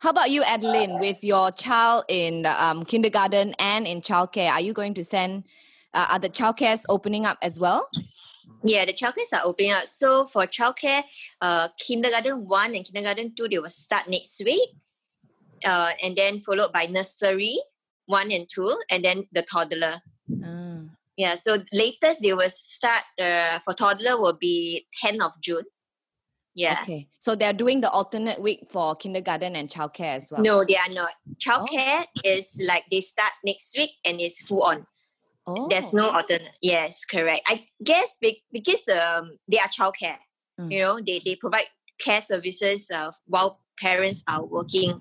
How 0.05 0.13
about 0.13 0.29
you, 0.29 0.45
Adeline, 0.45 1.01
with 1.01 1.25
your 1.25 1.49
child 1.49 2.05
in 2.13 2.45
um, 2.45 2.85
kindergarten 2.85 3.57
and 3.57 3.89
in 3.89 4.05
childcare? 4.05 4.53
Are 4.53 4.61
you 4.61 4.77
going 4.77 4.93
to 5.01 5.05
send? 5.05 5.49
Uh, 5.97 6.13
are 6.13 6.19
the 6.21 6.29
childcares 6.29 6.85
opening 6.93 7.25
up 7.25 7.39
as 7.41 7.57
well? 7.57 7.89
Yeah, 8.65 8.85
the 8.85 8.93
childcares 8.93 9.33
are 9.33 9.45
opening 9.45 9.73
up. 9.73 9.87
So 9.87 10.27
for 10.27 10.47
childcare, 10.47 11.03
uh, 11.41 11.69
kindergarten 11.79 12.47
one 12.47 12.75
and 12.75 12.85
kindergarten 12.85 13.35
two, 13.35 13.49
they 13.49 13.59
will 13.59 13.69
start 13.69 14.09
next 14.09 14.43
week, 14.45 14.71
uh, 15.65 15.93
and 16.03 16.17
then 16.17 16.41
followed 16.41 16.73
by 16.73 16.87
nursery 16.87 17.59
one 18.07 18.31
and 18.33 18.49
two, 18.49 18.75
and 18.91 19.05
then 19.05 19.27
the 19.33 19.43
toddler. 19.43 19.95
Ah. 20.43 20.81
Yeah, 21.17 21.37
so 21.37 21.63
latest 21.73 22.23
they 22.23 22.33
will 22.35 22.51
start 22.51 23.05
uh, 23.21 23.61
for 23.61 23.73
toddler 23.73 24.21
will 24.21 24.37
be 24.37 24.87
10th 25.03 25.25
of 25.25 25.33
June. 25.41 25.65
Yeah. 26.55 26.79
Okay. 26.83 27.09
So 27.19 27.35
they're 27.35 27.53
doing 27.53 27.81
the 27.81 27.91
alternate 27.91 28.41
week 28.41 28.67
for 28.71 28.95
kindergarten 28.95 29.57
and 29.57 29.69
childcare 29.69 30.15
as 30.15 30.31
well. 30.31 30.41
No, 30.41 30.65
they 30.65 30.77
are 30.77 30.89
not. 30.89 31.11
Childcare 31.39 32.05
is 32.25 32.61
like 32.65 32.85
they 32.91 33.01
start 33.01 33.33
next 33.45 33.77
week 33.77 33.91
and 34.05 34.21
it's 34.21 34.43
full 34.43 34.63
on. 34.63 34.87
Oh. 35.47 35.69
There's 35.69 35.93
no 35.93 36.09
alternate. 36.11 36.57
Yes, 36.63 37.05
correct. 37.05 37.43
I 37.47 37.67
guess 37.83 38.17
be- 38.21 38.43
because 38.53 38.89
um 38.89 39.37
they 39.49 39.59
are 39.59 39.69
childcare. 39.69 40.17
Mm. 40.61 40.73
You 40.73 40.81
know, 40.83 41.01
they 41.07 41.21
they 41.25 41.37
provide 41.37 41.67
care 42.01 42.23
services 42.23 42.91
uh, 42.91 43.13
while 43.27 43.61
parents 43.81 44.23
are 44.29 44.45
working. 44.45 45.01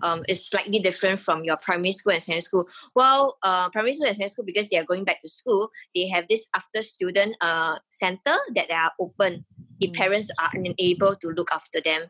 Um, 0.00 0.22
it's 0.28 0.48
slightly 0.48 0.78
different 0.78 1.18
from 1.20 1.42
your 1.44 1.56
primary 1.56 1.92
school 1.92 2.12
and 2.12 2.22
secondary 2.22 2.40
school. 2.42 2.68
While 2.94 3.36
uh, 3.42 3.68
primary 3.70 3.92
school 3.94 4.06
and 4.06 4.14
secondary 4.16 4.30
school, 4.30 4.44
because 4.44 4.68
they 4.68 4.78
are 4.78 4.84
going 4.84 5.04
back 5.04 5.20
to 5.22 5.28
school, 5.28 5.70
they 5.94 6.06
have 6.08 6.26
this 6.28 6.46
after 6.54 6.82
student 6.82 7.36
uh 7.40 7.76
center 7.90 8.36
that 8.54 8.68
they 8.68 8.74
are 8.74 8.92
open. 8.98 9.44
If 9.80 9.90
Mm. 9.90 9.96
parents 9.96 10.30
are 10.40 10.50
unable 10.54 11.16
to 11.16 11.28
look 11.36 11.50
after 11.52 11.80
them. 11.80 12.02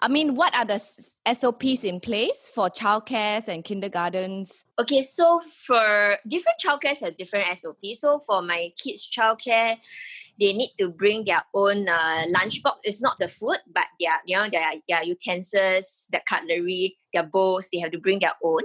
I 0.00 0.08
mean, 0.08 0.34
what 0.34 0.54
are 0.56 0.64
the 0.64 0.78
SOPs 0.78 1.84
in 1.84 2.00
place 2.00 2.50
for 2.54 2.68
childcares 2.68 3.48
and 3.48 3.64
kindergartens? 3.64 4.64
Okay, 4.80 5.02
so 5.02 5.42
for 5.56 6.16
different 6.26 6.58
childcares 6.58 7.00
have 7.00 7.16
different 7.16 7.56
SOP. 7.58 7.78
So 7.94 8.22
for 8.26 8.42
my 8.42 8.72
kids' 8.76 9.08
childcare, 9.10 9.78
they 10.38 10.52
need 10.52 10.72
to 10.78 10.88
bring 10.88 11.24
their 11.24 11.42
own 11.54 11.88
uh, 11.88 12.24
lunchbox. 12.34 12.78
It's 12.84 13.00
not 13.00 13.16
the 13.18 13.28
food, 13.28 13.58
but 13.72 13.86
their 13.98 14.20
you 14.26 14.36
know 14.36 14.48
their, 14.50 14.72
their 14.88 15.02
utensils, 15.02 16.08
their 16.10 16.22
cutlery, 16.28 16.96
their 17.14 17.24
bowls. 17.24 17.68
They 17.72 17.78
have 17.78 17.92
to 17.92 17.98
bring 17.98 18.18
their 18.18 18.34
own. 18.42 18.62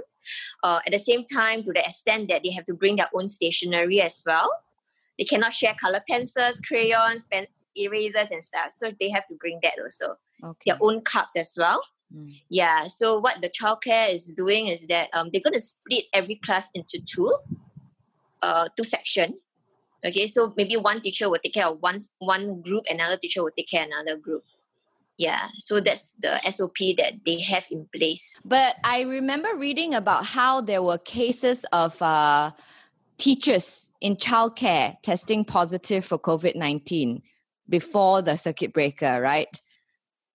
Uh, 0.62 0.80
at 0.86 0.92
the 0.92 0.98
same 0.98 1.24
time, 1.26 1.62
to 1.64 1.72
the 1.72 1.84
extent 1.84 2.28
that 2.28 2.42
they 2.44 2.50
have 2.52 2.66
to 2.66 2.74
bring 2.74 2.96
their 2.96 3.08
own 3.14 3.26
stationery 3.26 4.00
as 4.00 4.22
well. 4.26 4.50
They 5.18 5.24
cannot 5.24 5.54
share 5.54 5.74
color 5.80 6.00
pencils, 6.08 6.60
crayons, 6.66 7.26
pen, 7.26 7.46
erasers, 7.76 8.30
and 8.30 8.44
stuff. 8.44 8.72
So 8.72 8.92
they 8.98 9.10
have 9.10 9.26
to 9.28 9.34
bring 9.34 9.60
that 9.62 9.74
also. 9.80 10.16
Okay. 10.42 10.70
Their 10.70 10.78
own 10.80 11.00
cups 11.02 11.36
as 11.36 11.54
well. 11.56 11.82
Mm. 12.14 12.34
Yeah. 12.48 12.88
So 12.88 13.18
what 13.18 13.40
the 13.40 13.48
childcare 13.48 14.12
is 14.12 14.34
doing 14.34 14.66
is 14.66 14.86
that 14.88 15.08
um, 15.12 15.30
they're 15.32 15.42
going 15.42 15.54
to 15.54 15.60
split 15.60 16.04
every 16.12 16.36
class 16.36 16.68
into 16.74 17.00
two, 17.06 17.32
uh, 18.42 18.68
two 18.76 18.84
section. 18.84 19.38
Okay. 20.04 20.26
So 20.26 20.52
maybe 20.56 20.76
one 20.76 21.00
teacher 21.00 21.30
will 21.30 21.38
take 21.42 21.54
care 21.54 21.66
of 21.66 21.80
one 21.80 21.98
one 22.18 22.60
group, 22.60 22.84
another 22.90 23.16
teacher 23.16 23.42
will 23.42 23.52
take 23.56 23.70
care 23.70 23.84
of 23.84 23.90
another 23.92 24.18
group. 24.18 24.42
Yeah. 25.16 25.46
So 25.58 25.80
that's 25.80 26.12
the 26.20 26.38
SOP 26.50 26.96
that 26.98 27.20
they 27.24 27.40
have 27.42 27.64
in 27.70 27.86
place. 27.94 28.34
But 28.44 28.76
I 28.82 29.02
remember 29.02 29.50
reading 29.56 29.94
about 29.94 30.26
how 30.26 30.60
there 30.60 30.82
were 30.82 30.98
cases 30.98 31.64
of 31.72 32.00
uh, 32.02 32.50
teachers 33.18 33.90
in 34.00 34.16
childcare 34.16 34.96
testing 35.02 35.44
positive 35.44 36.04
for 36.04 36.18
COVID 36.18 36.56
nineteen 36.56 37.22
before 37.68 38.22
the 38.22 38.36
circuit 38.36 38.72
breaker, 38.72 39.20
right? 39.20 39.62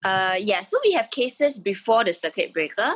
Uh, 0.04 0.36
yeah, 0.38 0.62
so 0.62 0.78
we 0.84 0.92
have 0.92 1.10
cases 1.10 1.58
before 1.58 2.04
the 2.04 2.12
circuit 2.12 2.52
breaker. 2.52 2.94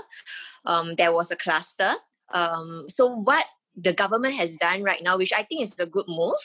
Um, 0.64 0.94
there 0.96 1.12
was 1.12 1.30
a 1.30 1.36
cluster. 1.36 1.92
Um, 2.32 2.86
so 2.88 3.06
what 3.06 3.44
the 3.76 3.92
government 3.92 4.34
has 4.34 4.56
done 4.56 4.82
right 4.82 5.02
now, 5.02 5.16
which 5.16 5.32
I 5.32 5.42
think 5.44 5.62
is 5.62 5.78
a 5.78 5.86
good 5.86 6.06
move, 6.08 6.40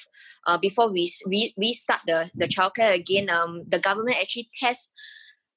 uh, 0.45 0.57
before 0.57 0.91
we 0.91 1.11
re- 1.25 1.53
restart 1.57 2.01
the 2.05 2.29
the 2.35 2.47
childcare 2.47 2.93
again, 2.93 3.29
um, 3.29 3.63
the 3.67 3.79
government 3.79 4.17
actually 4.19 4.49
test, 4.59 4.93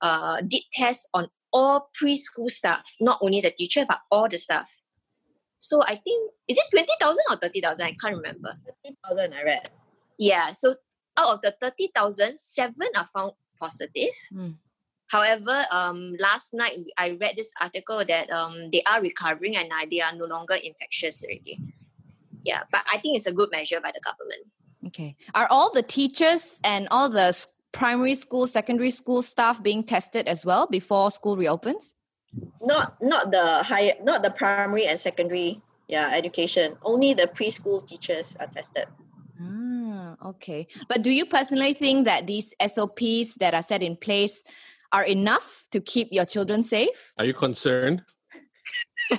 uh, 0.00 0.40
did 0.40 0.62
test 0.72 1.08
on 1.12 1.28
all 1.52 1.90
preschool 2.00 2.50
staff, 2.50 2.96
not 3.00 3.18
only 3.20 3.40
the 3.40 3.50
teacher 3.50 3.84
but 3.86 4.00
all 4.10 4.28
the 4.28 4.38
staff. 4.38 4.80
So 5.58 5.82
I 5.82 5.96
think 5.96 6.32
is 6.48 6.58
it 6.58 6.64
twenty 6.70 6.92
thousand 7.00 7.24
or 7.30 7.36
thirty 7.36 7.60
thousand? 7.60 7.86
I 7.86 7.94
can't 8.00 8.16
remember. 8.16 8.54
Thirty 8.84 8.96
thousand, 9.04 9.34
I 9.34 9.42
read. 9.42 9.70
Yeah, 10.18 10.52
so 10.52 10.76
out 11.16 11.34
of 11.34 11.40
the 11.42 11.54
thirty 11.60 11.90
thousand, 11.94 12.38
seven 12.38 12.88
are 12.96 13.08
found 13.12 13.32
positive. 13.58 14.14
Mm. 14.32 14.56
However, 15.14 15.64
um, 15.70 16.16
last 16.18 16.54
night 16.54 16.90
I 16.98 17.10
read 17.10 17.36
this 17.36 17.52
article 17.60 18.04
that 18.04 18.32
um, 18.32 18.70
they 18.72 18.82
are 18.82 19.00
recovering 19.00 19.56
and 19.56 19.70
uh, 19.70 19.86
they 19.88 20.00
are 20.00 20.12
no 20.12 20.24
longer 20.24 20.54
infectious 20.54 21.22
already. 21.22 21.60
Yeah, 22.42 22.64
but 22.72 22.82
I 22.92 22.98
think 22.98 23.16
it's 23.16 23.26
a 23.26 23.32
good 23.32 23.52
measure 23.52 23.80
by 23.80 23.92
the 23.94 24.00
government. 24.02 24.42
Okay. 24.88 25.14
Are 25.32 25.46
all 25.50 25.70
the 25.70 25.84
teachers 25.84 26.60
and 26.64 26.88
all 26.90 27.08
the 27.08 27.30
primary 27.70 28.16
school, 28.16 28.48
secondary 28.48 28.90
school 28.90 29.22
staff 29.22 29.62
being 29.62 29.84
tested 29.84 30.26
as 30.26 30.44
well 30.44 30.66
before 30.66 31.12
school 31.12 31.36
reopens? 31.36 31.94
Not 32.60 33.00
not 33.00 33.30
the 33.30 33.62
higher, 33.62 33.94
not 34.02 34.24
the 34.24 34.32
primary 34.32 34.86
and 34.86 34.98
secondary 34.98 35.62
yeah 35.86 36.10
education. 36.12 36.74
Only 36.82 37.14
the 37.14 37.28
preschool 37.28 37.86
teachers 37.86 38.36
are 38.40 38.48
tested. 38.48 38.86
Ah, 39.40 40.16
okay. 40.26 40.66
But 40.88 41.02
do 41.02 41.10
you 41.10 41.24
personally 41.24 41.74
think 41.74 42.06
that 42.06 42.26
these 42.26 42.52
SOPs 42.58 43.38
that 43.38 43.54
are 43.54 43.62
set 43.62 43.80
in 43.80 43.94
place 43.94 44.42
are 44.94 45.02
enough 45.02 45.66
to 45.72 45.80
keep 45.80 46.08
your 46.12 46.24
children 46.24 46.62
safe? 46.62 47.12
Are 47.18 47.24
you 47.24 47.34
concerned? 47.34 48.02
I 49.10 49.18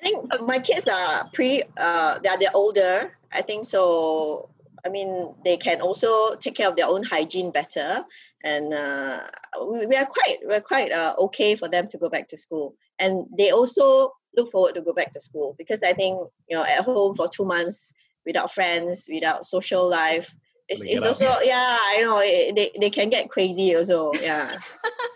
think 0.00 0.30
my 0.42 0.60
kids 0.60 0.86
are 0.86 1.28
pretty 1.34 1.62
uh 1.76 2.20
they're 2.22 2.38
they're 2.38 2.54
older. 2.54 3.18
I 3.32 3.42
think 3.42 3.66
so 3.66 4.48
I 4.84 4.88
mean 4.88 5.34
they 5.44 5.56
can 5.56 5.80
also 5.80 6.36
take 6.36 6.54
care 6.54 6.68
of 6.68 6.76
their 6.76 6.86
own 6.86 7.02
hygiene 7.02 7.50
better 7.50 8.04
and 8.44 8.72
uh, 8.72 9.22
we, 9.68 9.86
we 9.86 9.96
are 9.96 10.06
quite 10.06 10.36
we're 10.44 10.60
quite 10.60 10.92
uh, 10.92 11.14
okay 11.18 11.56
for 11.56 11.68
them 11.68 11.88
to 11.88 11.98
go 11.98 12.08
back 12.08 12.28
to 12.28 12.36
school 12.36 12.76
and 13.00 13.26
they 13.36 13.50
also 13.50 14.12
look 14.36 14.48
forward 14.52 14.74
to 14.74 14.82
go 14.82 14.94
back 14.94 15.12
to 15.12 15.20
school 15.20 15.56
because 15.58 15.82
I 15.82 15.94
think 15.94 16.14
you 16.48 16.56
know 16.56 16.62
at 16.62 16.84
home 16.84 17.16
for 17.16 17.26
two 17.26 17.44
months 17.44 17.92
without 18.24 18.52
friends 18.52 19.08
without 19.12 19.44
social 19.44 19.88
life 19.90 20.32
it's, 20.68 20.82
it's 20.82 21.04
also 21.04 21.26
yeah 21.44 21.78
I 21.80 22.02
know 22.02 22.18
they, 22.18 22.70
they 22.80 22.90
can 22.90 23.08
get 23.08 23.30
crazy 23.30 23.74
also 23.76 24.12
yeah 24.14 24.58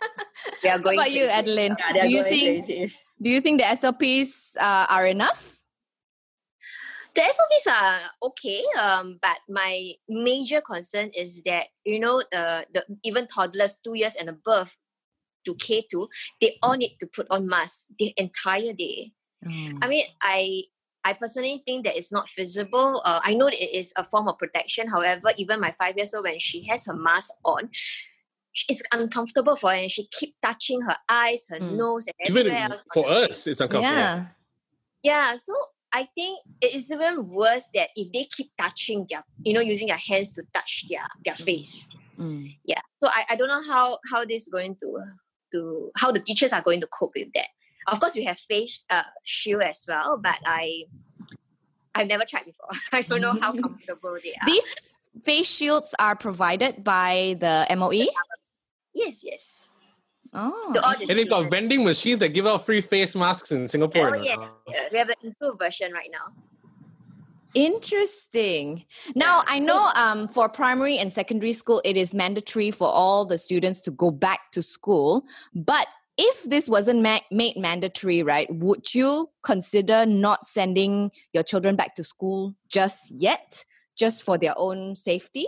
they 0.63 0.71
are 0.71 0.79
going 0.79 0.99
How 0.99 1.05
about 1.05 1.13
crazy. 1.13 1.19
you 1.19 1.27
Adeline 1.27 1.77
yeah, 1.95 2.03
do 2.03 2.09
you 2.09 2.23
think 2.25 2.67
crazy. 2.67 2.95
do 3.21 3.31
you 3.31 3.41
think 3.41 3.61
the 3.61 3.77
SOPs 3.77 4.57
uh, 4.61 4.87
are 4.89 5.07
enough 5.07 5.63
the 7.15 7.23
SOPs 7.23 7.67
are 7.67 7.99
okay 8.23 8.63
um, 8.79 9.19
but 9.21 9.39
my 9.49 9.91
major 10.09 10.61
concern 10.61 11.11
is 11.17 11.43
that 11.43 11.67
you 11.85 11.99
know 11.99 12.23
uh, 12.33 12.63
the 12.73 12.85
even 13.03 13.27
toddlers 13.27 13.81
two 13.83 13.95
years 13.95 14.15
and 14.15 14.29
above 14.29 14.77
to 15.45 15.55
K2 15.55 16.07
they 16.41 16.59
all 16.63 16.77
need 16.77 16.97
to 17.01 17.07
put 17.07 17.27
on 17.31 17.49
masks 17.49 17.93
the 17.99 18.15
entire 18.17 18.73
day 18.73 19.13
mm. 19.45 19.79
I 19.83 19.89
mean 19.89 20.05
I 20.23 20.63
I 21.05 21.15
personally 21.15 21.63
think 21.67 21.87
that 21.87 21.97
it's 21.97 22.13
not 22.13 22.29
feasible. 22.29 23.03
Uh, 23.05 23.21
I 23.23 23.35
know 23.35 23.49
it 23.49 23.55
is 23.55 23.93
a 23.97 24.05
form 24.05 24.29
of 24.29 24.39
protection. 24.39 24.89
However, 24.89 25.33
even 25.37 25.61
my 25.61 25.75
five 25.79 25.97
years 25.97 26.15
old, 26.15 26.25
when 26.25 26.39
she 26.39 26.67
has 26.67 26.85
her 26.87 26.95
mask 26.95 27.33
on, 27.45 27.71
it's 28.69 28.83
uncomfortable 28.93 29.57
for 29.57 29.71
her 29.71 29.77
and 29.77 29.91
she 29.91 30.07
keep 30.11 30.35
touching 30.43 30.81
her 30.83 30.97
eyes, 31.09 31.47
her 31.49 31.59
mm. 31.59 31.77
nose, 31.77 32.07
and 32.07 32.37
even 32.37 32.53
else. 32.53 32.81
for 32.93 33.09
us, 33.09 33.47
it's 33.47 33.61
uncomfortable. 33.61 33.97
Yeah. 33.97 34.27
Yeah. 35.03 35.37
So 35.37 35.55
I 35.93 36.09
think 36.15 36.41
it 36.61 36.75
is 36.75 36.91
even 36.91 37.29
worse 37.29 37.69
that 37.75 37.91
if 37.97 38.13
they 38.13 38.25
keep 38.25 38.51
touching 38.61 39.07
their, 39.09 39.25
you 39.43 39.55
know, 39.55 39.61
using 39.61 39.89
their 39.89 39.97
hands 39.97 40.35
to 40.35 40.43
touch 40.53 40.87
their 40.89 41.07
their 41.25 41.35
face. 41.35 41.89
Mm. 42.19 42.57
Yeah. 42.65 42.81
So 43.03 43.09
I, 43.09 43.25
I 43.31 43.37
don't 43.37 43.49
know 43.49 43.63
how 43.63 43.99
how 44.11 44.25
this 44.25 44.43
is 44.43 44.49
going 44.49 44.77
to 44.77 45.05
to 45.53 45.91
how 45.97 46.13
the 46.13 46.21
teachers 46.21 46.53
are 46.53 46.63
going 46.63 46.81
to 46.81 46.87
cope 46.87 47.13
with 47.17 47.33
that. 47.35 47.47
Of 47.87 48.01
course, 48.01 48.15
we 48.15 48.25
have 48.25 48.39
face 48.39 48.85
uh, 48.91 49.03
shield 49.25 49.63
as 49.63 49.85
well, 49.89 50.19
but 50.19 50.39
I 50.45 50.85
I've 51.95 52.07
never 52.07 52.25
tried 52.25 52.45
before. 52.47 52.69
I 52.93 53.03
don't 53.03 53.21
know 53.21 53.33
how 53.33 53.53
comfortable 53.61 54.17
they 54.23 54.33
are. 54.33 54.47
These 54.47 54.65
face 55.25 55.49
shields 55.49 55.95
are 55.99 56.17
provided 56.17 56.85
by 56.85 57.37
the 57.41 57.67
MOE. 57.77 58.07
Yes, 58.95 59.23
yes. 59.25 59.69
Oh, 60.33 60.73
and 61.09 61.19
they've 61.19 61.29
got 61.29 61.51
vending 61.51 61.83
machines 61.83 62.21
that 62.21 62.29
give 62.29 62.47
out 62.47 62.65
free 62.65 62.81
face 62.81 63.17
masks 63.17 63.51
in 63.51 63.67
Singapore. 63.67 64.15
Oh, 64.15 64.23
yes, 64.23 64.39
yes. 64.69 64.93
We 64.93 64.99
have 64.99 65.09
an 65.09 65.17
improved 65.25 65.59
version 65.59 65.93
right 65.93 66.09
now. 66.13 66.33
Interesting. 67.55 68.85
Now, 69.17 69.43
I 69.49 69.59
know 69.59 69.91
um, 69.97 70.29
for 70.29 70.49
primary 70.49 70.99
and 70.99 71.13
secondary 71.13 71.53
school, 71.53 71.83
it 71.85 71.97
is 71.97 72.15
mandatory 72.15 72.71
for 72.71 72.87
all 72.87 73.25
the 73.25 73.39
students 73.39 73.81
to 73.83 73.91
go 73.91 74.13
back 74.13 74.53
to 74.53 74.63
school. 74.63 75.25
But 75.53 75.89
if 76.21 76.43
this 76.43 76.69
wasn't 76.69 77.01
ma- 77.01 77.27
made 77.31 77.57
mandatory, 77.57 78.23
right, 78.23 78.47
would 78.55 78.95
you 78.95 79.31
consider 79.43 80.05
not 80.05 80.47
sending 80.47 81.11
your 81.33 81.43
children 81.43 81.77
back 81.77 81.95
to 81.95 82.05
school 82.05 82.55
just 82.69 83.11
yet, 83.11 83.65
just 83.97 84.23
for 84.23 84.37
their 84.37 84.53
own 84.59 84.95
safety? 84.95 85.47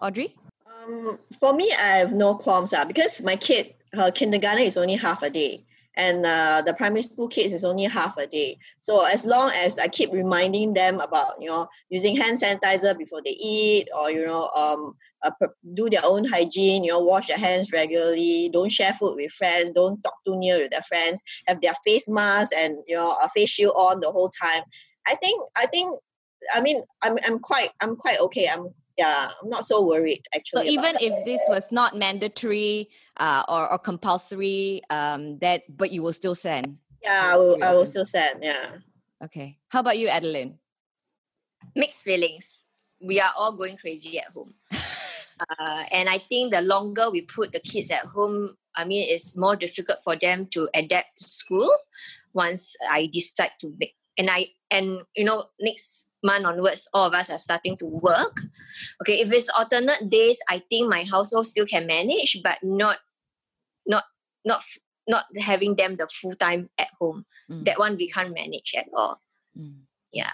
Audrey? 0.00 0.34
Um, 0.66 1.18
for 1.38 1.52
me, 1.52 1.70
I 1.78 1.98
have 1.98 2.12
no 2.12 2.34
qualms 2.34 2.72
uh, 2.72 2.86
because 2.86 3.20
my 3.20 3.36
kid, 3.36 3.74
her 3.92 4.10
kindergarten 4.10 4.64
is 4.64 4.78
only 4.78 4.96
half 4.96 5.22
a 5.22 5.28
day 5.28 5.66
and 5.96 6.26
uh, 6.26 6.62
the 6.64 6.74
primary 6.74 7.02
school 7.02 7.28
kids 7.28 7.52
is 7.52 7.64
only 7.64 7.84
half 7.84 8.16
a 8.16 8.26
day. 8.26 8.58
So 8.80 9.04
as 9.04 9.24
long 9.24 9.50
as 9.54 9.78
I 9.78 9.88
keep 9.88 10.12
reminding 10.12 10.74
them 10.74 11.00
about 11.00 11.40
you 11.40 11.48
know 11.48 11.68
using 11.88 12.16
hand 12.16 12.40
sanitizer 12.40 12.96
before 12.96 13.22
they 13.24 13.36
eat, 13.38 13.88
or 13.98 14.10
you 14.10 14.26
know 14.26 14.48
um 14.56 14.94
uh, 15.22 15.30
do 15.74 15.88
their 15.88 16.04
own 16.04 16.24
hygiene, 16.24 16.84
you 16.84 16.92
know 16.92 17.00
wash 17.00 17.28
their 17.28 17.38
hands 17.38 17.72
regularly, 17.72 18.50
don't 18.52 18.72
share 18.72 18.92
food 18.92 19.16
with 19.16 19.32
friends, 19.32 19.72
don't 19.72 20.02
talk 20.02 20.14
too 20.26 20.38
near 20.38 20.58
with 20.58 20.70
their 20.70 20.82
friends, 20.82 21.22
have 21.46 21.60
their 21.60 21.74
face 21.84 22.08
mask 22.08 22.52
and 22.56 22.78
you 22.86 22.94
know 22.94 23.16
a 23.22 23.28
face 23.28 23.50
shield 23.50 23.74
on 23.76 24.00
the 24.00 24.10
whole 24.10 24.30
time. 24.30 24.62
I 25.06 25.14
think 25.16 25.42
I 25.56 25.66
think 25.66 25.98
I 26.54 26.60
mean 26.60 26.82
I'm 27.02 27.18
I'm 27.24 27.38
quite 27.38 27.70
I'm 27.80 27.96
quite 27.96 28.20
okay. 28.20 28.48
I'm 28.48 28.68
yeah 28.96 29.28
i'm 29.42 29.48
not 29.48 29.64
so 29.64 29.84
worried 29.84 30.22
actually 30.34 30.66
so 30.66 30.70
even 30.70 30.96
if 31.00 31.24
this 31.24 31.40
was 31.48 31.72
not 31.72 31.96
mandatory 31.96 32.88
uh, 33.18 33.44
or, 33.48 33.70
or 33.70 33.78
compulsory 33.78 34.82
um, 34.90 35.38
that 35.38 35.62
but 35.76 35.92
you 35.92 36.02
will 36.02 36.12
still 36.12 36.34
send 36.34 36.78
yeah 37.02 37.30
i 37.32 37.36
will, 37.36 37.62
I 37.62 37.74
will 37.74 37.86
still 37.86 38.04
send 38.04 38.42
yeah. 38.42 38.78
Okay. 39.24 39.58
How 39.68 39.80
about 39.80 39.98
you 39.98 40.08
adeline? 40.08 40.58
Mixed 41.74 42.02
feelings. 42.02 42.64
We 43.00 43.20
are 43.20 43.30
all 43.36 43.52
going 43.52 43.76
crazy 43.76 44.18
at 44.18 44.32
home. 44.32 44.54
Uh, 45.58 45.82
and 45.90 46.08
i 46.08 46.16
think 46.16 46.52
the 46.52 46.60
longer 46.60 47.10
we 47.10 47.20
put 47.20 47.50
the 47.50 47.58
kids 47.58 47.90
at 47.90 48.04
home 48.06 48.56
i 48.76 48.84
mean 48.84 49.04
it's 49.10 49.36
more 49.36 49.56
difficult 49.56 49.98
for 50.04 50.14
them 50.14 50.46
to 50.46 50.68
adapt 50.74 51.16
to 51.16 51.26
school 51.26 51.68
once 52.34 52.76
i 52.88 53.10
decide 53.12 53.50
to 53.58 53.74
make 53.80 53.96
and 54.16 54.30
i 54.30 54.46
and 54.70 55.00
you 55.16 55.24
know 55.24 55.46
next 55.58 56.12
month 56.24 56.46
onwards, 56.46 56.88
all 56.92 57.06
of 57.06 57.12
us 57.14 57.30
are 57.30 57.38
starting 57.38 57.76
to 57.76 57.86
work. 57.86 58.40
Okay, 59.02 59.20
if 59.20 59.30
it's 59.30 59.48
alternate 59.50 60.10
days, 60.10 60.38
I 60.48 60.62
think 60.70 60.88
my 60.88 61.04
household 61.04 61.46
still 61.46 61.66
can 61.66 61.86
manage, 61.86 62.40
but 62.42 62.58
not 62.62 62.98
not 63.86 64.04
not 64.44 64.62
not 65.06 65.24
having 65.38 65.76
them 65.76 65.96
the 65.96 66.08
full 66.08 66.34
time 66.34 66.70
at 66.78 66.88
home. 66.98 67.24
Mm. 67.50 67.64
That 67.66 67.78
one 67.78 67.96
we 67.96 68.08
can't 68.08 68.32
manage 68.34 68.74
at 68.76 68.88
all. 68.92 69.20
Mm. 69.56 69.84
Yeah. 70.12 70.32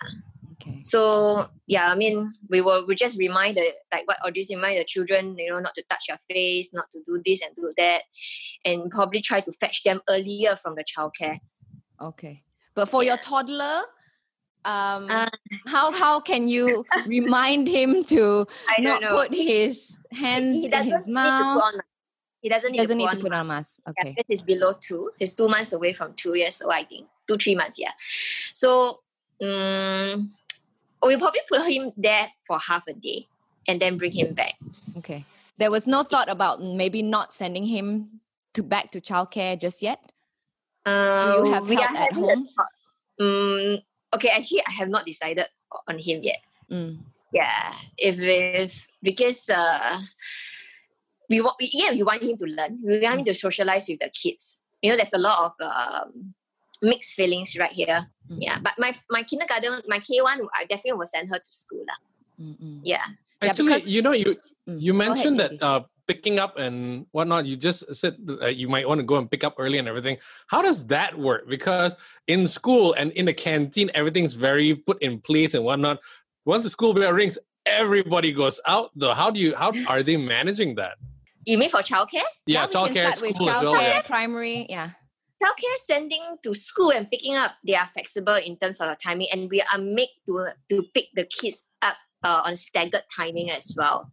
Okay. 0.53 0.83
So 0.85 1.49
yeah, 1.67 1.91
I 1.91 1.95
mean, 1.95 2.33
we 2.49 2.61
will 2.61 2.87
we 2.87 2.95
just 2.95 3.19
remind 3.19 3.57
the 3.57 3.73
like 3.93 4.07
what 4.07 4.19
Audrey 4.25 4.45
remind 4.49 4.79
the 4.79 4.85
children, 4.85 5.37
you 5.39 5.51
know, 5.51 5.59
not 5.59 5.75
to 5.75 5.83
touch 5.91 6.07
your 6.09 6.19
face, 6.31 6.73
not 6.73 6.87
to 6.93 7.03
do 7.07 7.21
this 7.25 7.43
and 7.43 7.57
do 7.57 7.73
that, 7.77 8.03
and 8.65 8.91
probably 8.91 9.23
try 9.23 9.41
to 9.41 9.53
fetch 9.53 9.83
them 9.83 10.01
earlier 10.09 10.57
from 10.57 10.77
the 10.77 10.85
childcare. 10.85 11.41
Okay, 12.01 12.43
but 12.75 12.89
for 12.89 13.03
yeah. 13.03 13.11
your 13.11 13.19
toddler, 13.19 13.83
um, 14.65 15.07
uh, 15.09 15.29
how 15.67 15.91
how 15.93 16.21
can 16.21 16.49
you 16.49 16.85
remind 17.07 17.69
him 17.69 18.05
to 18.05 18.47
not 18.79 19.01
know. 19.03 19.09
put 19.09 19.35
his 19.35 19.97
hands 20.13 20.65
in 20.67 20.73
his 20.85 21.07
mouth 21.07 21.75
He 22.43 22.49
doesn't 22.49 22.73
need, 22.73 22.79
Doesn't 22.79 22.97
to, 22.97 23.05
need 23.05 23.11
put 23.11 23.17
to 23.19 23.23
put 23.23 23.33
on 23.33 23.41
a 23.41 23.45
mask. 23.45 23.81
Yeah, 23.85 23.91
Okay. 23.91 24.11
because 24.11 24.25
he's 24.29 24.43
below 24.43 24.73
two. 24.81 25.11
He's 25.19 25.35
two 25.35 25.49
months 25.49 25.73
away 25.73 25.93
from 25.93 26.15
two 26.15 26.37
years 26.37 26.63
old, 26.63 26.73
I 26.73 26.85
think. 26.85 27.07
Two, 27.29 27.37
three 27.37 27.55
months, 27.55 27.79
yeah. 27.79 27.93
So 28.55 29.01
um, 29.43 30.33
we'll 31.03 31.19
probably 31.19 31.41
put 31.49 31.67
him 31.67 31.93
there 31.97 32.29
for 32.47 32.59
half 32.59 32.87
a 32.89 32.95
day 32.95 33.29
and 33.69 33.81
then 33.81 33.99
bring 33.99 34.13
him 34.13 34.33
back. 34.35 34.55
Okay. 34.99 35.25
There 35.59 35.71
was 35.71 35.87
no 35.87 36.03
thought 36.03 36.31
about 36.31 36.63
maybe 36.63 37.03
not 37.03 37.35
sending 37.35 37.67
him 37.67 38.21
to 38.55 38.63
back 38.63 38.91
to 38.93 39.01
childcare 39.01 39.61
just 39.61 39.83
yet. 39.83 40.13
Uh, 40.87 41.45
have 41.45 41.69
help 41.69 41.91
at 41.93 42.13
home? 42.15 42.49
thought. 42.57 42.67
Um, 43.21 43.79
okay, 44.15 44.29
actually, 44.31 44.63
I 44.67 44.73
have 44.73 44.89
not 44.89 45.07
decided 45.07 45.47
on 45.89 45.99
him 45.99 46.23
yet. 46.23 46.41
Mm. 46.71 46.99
Yeah, 47.33 47.73
if 47.97 48.19
if 48.19 48.87
because 49.03 49.49
uh, 49.51 50.01
we 51.29 51.41
want 51.41 51.57
yeah 51.61 51.93
we 51.93 52.03
want 52.03 52.23
him 52.23 52.37
to 52.39 52.47
learn. 52.47 52.79
We 52.83 53.01
want 53.01 53.21
him 53.21 53.25
to 53.27 53.35
socialize 53.35 53.87
with 53.89 54.01
the 54.01 54.11
kids. 54.11 54.59
You 54.83 54.91
know, 54.91 54.97
there's 54.97 55.13
a 55.15 55.19
lot 55.19 55.47
of 55.47 55.53
um, 55.63 56.35
mixed 56.83 57.15
feelings 57.15 57.57
right 57.59 57.73
here. 57.73 58.11
Mm. 58.31 58.39
Yeah, 58.41 58.59
but 58.59 58.75
my 58.79 58.95
my 59.11 59.23
kindergarten, 59.23 59.83
my 59.87 60.01
K 60.01 60.23
one, 60.23 60.43
I 60.55 60.65
definitely 60.67 60.99
will 60.99 61.07
send 61.07 61.29
her 61.31 61.39
to 61.39 61.51
school 61.53 61.85
lah. 61.87 61.99
Mm, 62.41 62.57
mm. 62.59 62.81
Yeah. 62.83 63.05
Yeah, 63.43 63.51
Actually, 63.51 63.67
because- 63.79 63.89
you 63.89 64.03
know, 64.03 64.13
you 64.13 64.37
Mm. 64.69 64.77
you 64.77 64.93
Go 64.93 65.01
ahead, 65.01 65.09
mentioned 65.09 65.41
that 65.41 65.53
uh, 65.65 65.81
picking 66.11 66.41
up 66.41 66.59
and 66.59 67.07
whatnot. 67.13 67.47
You 67.47 67.57
just 67.57 67.95
said 67.95 68.17
uh, 68.43 68.47
you 68.49 68.69
might 68.69 68.89
want 68.89 68.99
to 68.99 69.07
go 69.07 69.15
and 69.17 69.31
pick 69.31 69.45
up 69.45 69.55
early 69.59 69.79
and 69.79 69.87
everything. 69.87 70.17
How 70.49 70.61
does 70.61 70.87
that 70.87 71.17
work? 71.17 71.49
Because 71.49 71.97
in 72.27 72.49
school 72.49 72.93
and 72.99 73.13
in 73.13 73.27
the 73.27 73.33
canteen, 73.33 73.91
everything's 73.95 74.35
very 74.35 74.75
put 74.75 75.01
in 75.01 75.21
place 75.21 75.55
and 75.55 75.63
whatnot. 75.65 76.01
Once 76.45 76.65
the 76.65 76.71
school 76.71 76.95
bell 76.95 77.13
rings, 77.13 77.39
everybody 77.65 78.33
goes 78.33 78.59
out. 78.67 78.91
Though, 78.97 79.15
how 79.15 79.31
do 79.31 79.39
you? 79.39 79.55
How 79.55 79.71
are 79.89 80.03
they 80.03 80.17
managing 80.17 80.75
that? 80.83 80.95
You 81.47 81.59
mean 81.59 81.71
for 81.71 81.81
childcare? 81.81 82.27
Yeah, 82.47 82.67
Now 82.67 82.67
we 82.67 82.73
can 82.91 82.97
childcare, 83.07 83.07
start 83.15 83.21
with 83.23 83.35
school 83.37 83.51
as 83.51 83.63
well. 83.63 83.75
childcare, 83.75 83.95
Yeah. 83.95 84.03
primary. 84.03 84.67
Yeah. 84.69 84.91
Childcare 85.43 85.79
sending 85.87 86.25
to 86.43 86.55
school 86.55 86.91
and 86.91 87.09
picking 87.09 87.35
up, 87.37 87.53
they 87.65 87.75
are 87.75 87.89
flexible 87.95 88.35
in 88.35 88.57
terms 88.59 88.81
of 88.81 88.89
the 88.91 88.97
timing, 88.97 89.29
and 89.33 89.49
we 89.49 89.63
are 89.63 89.79
made 89.79 90.11
to 90.27 90.35
to 90.71 90.83
pick 90.93 91.07
the 91.15 91.25
kids 91.25 91.65
up 91.81 91.95
uh, 92.23 92.43
on 92.45 92.57
staggered 92.57 93.03
timing 93.15 93.51
as 93.51 93.75
well. 93.77 94.13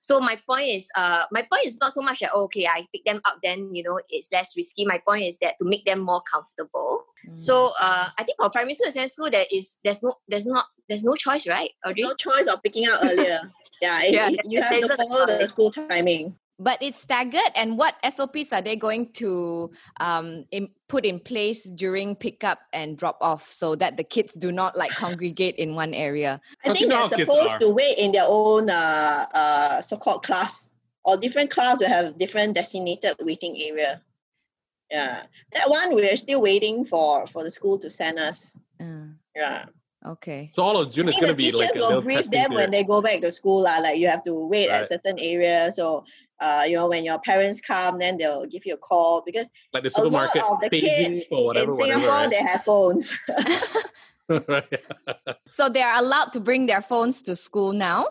So 0.00 0.20
my 0.20 0.38
point 0.48 0.68
is, 0.68 0.88
uh, 0.94 1.24
my 1.32 1.42
point 1.42 1.66
is 1.66 1.78
not 1.80 1.92
so 1.92 2.00
much 2.00 2.20
that 2.20 2.30
oh, 2.32 2.44
okay, 2.44 2.66
I 2.66 2.86
pick 2.94 3.04
them 3.04 3.20
up, 3.24 3.38
then 3.42 3.74
you 3.74 3.82
know 3.82 4.00
it's 4.08 4.28
less 4.32 4.56
risky. 4.56 4.84
My 4.84 5.00
point 5.06 5.24
is 5.24 5.38
that 5.40 5.54
to 5.58 5.64
make 5.64 5.84
them 5.84 6.00
more 6.00 6.22
comfortable. 6.30 7.04
Mm. 7.28 7.42
So 7.42 7.72
uh, 7.80 8.08
I 8.16 8.24
think 8.24 8.36
for 8.38 8.50
primary 8.50 8.74
school 8.74 8.86
and 8.86 8.94
secondary 8.94 9.08
school, 9.08 9.30
there 9.30 9.46
is 9.52 9.78
there's 9.82 10.02
no 10.02 10.14
there's 10.28 10.46
not 10.46 10.66
there's 10.88 11.04
no 11.04 11.14
choice, 11.14 11.46
right? 11.48 11.70
Audrey? 11.84 12.02
no 12.02 12.14
choice 12.14 12.46
of 12.46 12.62
picking 12.62 12.86
out 12.86 13.00
earlier. 13.02 13.40
yeah, 13.82 14.02
it- 14.02 14.12
Yeah, 14.14 14.28
you 14.44 14.62
have 14.62 14.80
to 14.80 14.96
follow 14.96 15.26
the 15.26 15.46
school 15.48 15.70
timing. 15.70 16.36
But 16.58 16.78
it's 16.80 17.00
staggered. 17.00 17.52
And 17.54 17.76
what 17.78 17.94
SOPs 18.04 18.52
are 18.52 18.62
they 18.62 18.76
going 18.76 19.12
to 19.14 19.70
um, 20.00 20.44
in, 20.50 20.68
put 20.88 21.04
in 21.04 21.20
place 21.20 21.64
during 21.64 22.16
pickup 22.16 22.60
and 22.72 22.96
drop 22.96 23.18
off 23.20 23.50
so 23.50 23.74
that 23.76 23.96
the 23.96 24.04
kids 24.04 24.34
do 24.34 24.52
not 24.52 24.76
like 24.76 24.90
congregate 24.92 25.56
in 25.56 25.74
one 25.74 25.92
area? 25.94 26.40
I 26.64 26.72
think 26.72 26.90
they're 26.90 27.08
supposed 27.08 27.58
to 27.60 27.68
wait 27.68 27.98
in 27.98 28.12
their 28.12 28.26
own 28.26 28.70
uh, 28.70 29.26
uh, 29.34 29.80
so-called 29.82 30.22
class, 30.22 30.68
or 31.04 31.16
different 31.16 31.50
class 31.50 31.80
will 31.80 31.88
have 31.88 32.18
different 32.18 32.54
designated 32.54 33.16
waiting 33.20 33.60
area. 33.62 34.02
Yeah, 34.90 35.24
that 35.52 35.68
one 35.68 35.94
we're 35.96 36.16
still 36.16 36.40
waiting 36.40 36.84
for 36.84 37.26
for 37.26 37.42
the 37.42 37.50
school 37.50 37.78
to 37.80 37.90
send 37.90 38.18
us. 38.20 38.58
Uh, 38.80 39.18
Yeah, 39.34 39.66
okay. 40.06 40.48
So 40.52 40.62
all 40.62 40.76
of 40.78 40.92
June 40.92 41.08
is 41.08 41.14
going 41.16 41.26
the 41.26 41.32
to 41.32 41.36
be 41.36 41.50
teachers 41.50 41.58
like 41.60 41.74
a 41.76 41.80
will 41.92 42.02
brief 42.02 42.18
testing 42.30 42.40
them 42.42 42.54
when 42.54 42.70
they 42.70 42.84
go 42.84 43.02
back 43.02 43.20
to 43.20 43.32
school. 43.32 43.62
lah. 43.62 43.78
Like 43.82 43.98
you 43.98 44.06
have 44.06 44.22
to 44.24 44.46
wait 44.46 44.70
Right. 44.70 44.82
at 44.82 44.88
certain 44.88 45.18
areas. 45.18 45.74
So, 45.74 46.04
uh, 46.40 46.64
you 46.66 46.76
know, 46.76 46.88
when 46.88 47.04
your 47.04 47.18
parents 47.20 47.60
come, 47.60 47.98
then 47.98 48.18
they'll 48.18 48.46
give 48.46 48.66
you 48.66 48.74
a 48.74 48.78
call 48.78 49.22
because 49.24 49.50
like 49.72 49.82
the 49.82 49.88
a 49.88 50.02
lot 50.02 50.30
supermarket 50.30 50.42
of 50.50 50.60
the 50.60 50.70
kids 50.70 51.24
or 51.30 51.46
whatever, 51.46 51.72
in 51.72 51.76
Singapore 51.78 52.08
whatever. 52.08 52.30
they 52.30 52.36
have 52.36 52.62
phones. 52.64 53.14
Right? 53.28 53.82
right. 54.48 54.84
So 55.50 55.68
they 55.68 55.82
are 55.82 55.98
allowed 55.98 56.32
to 56.32 56.40
bring 56.40 56.66
their 56.66 56.80
phones 56.82 57.22
to 57.22 57.36
school 57.36 57.72
now. 57.72 58.08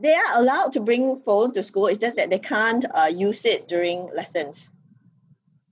they 0.00 0.14
are 0.14 0.40
allowed 0.40 0.72
to 0.74 0.80
bring 0.80 1.20
phone 1.26 1.52
to 1.54 1.62
school. 1.62 1.88
It's 1.88 1.98
just 1.98 2.16
that 2.16 2.30
they 2.30 2.38
can't 2.38 2.84
uh, 2.94 3.10
use 3.12 3.44
it 3.44 3.68
during 3.68 4.08
lessons. 4.14 4.70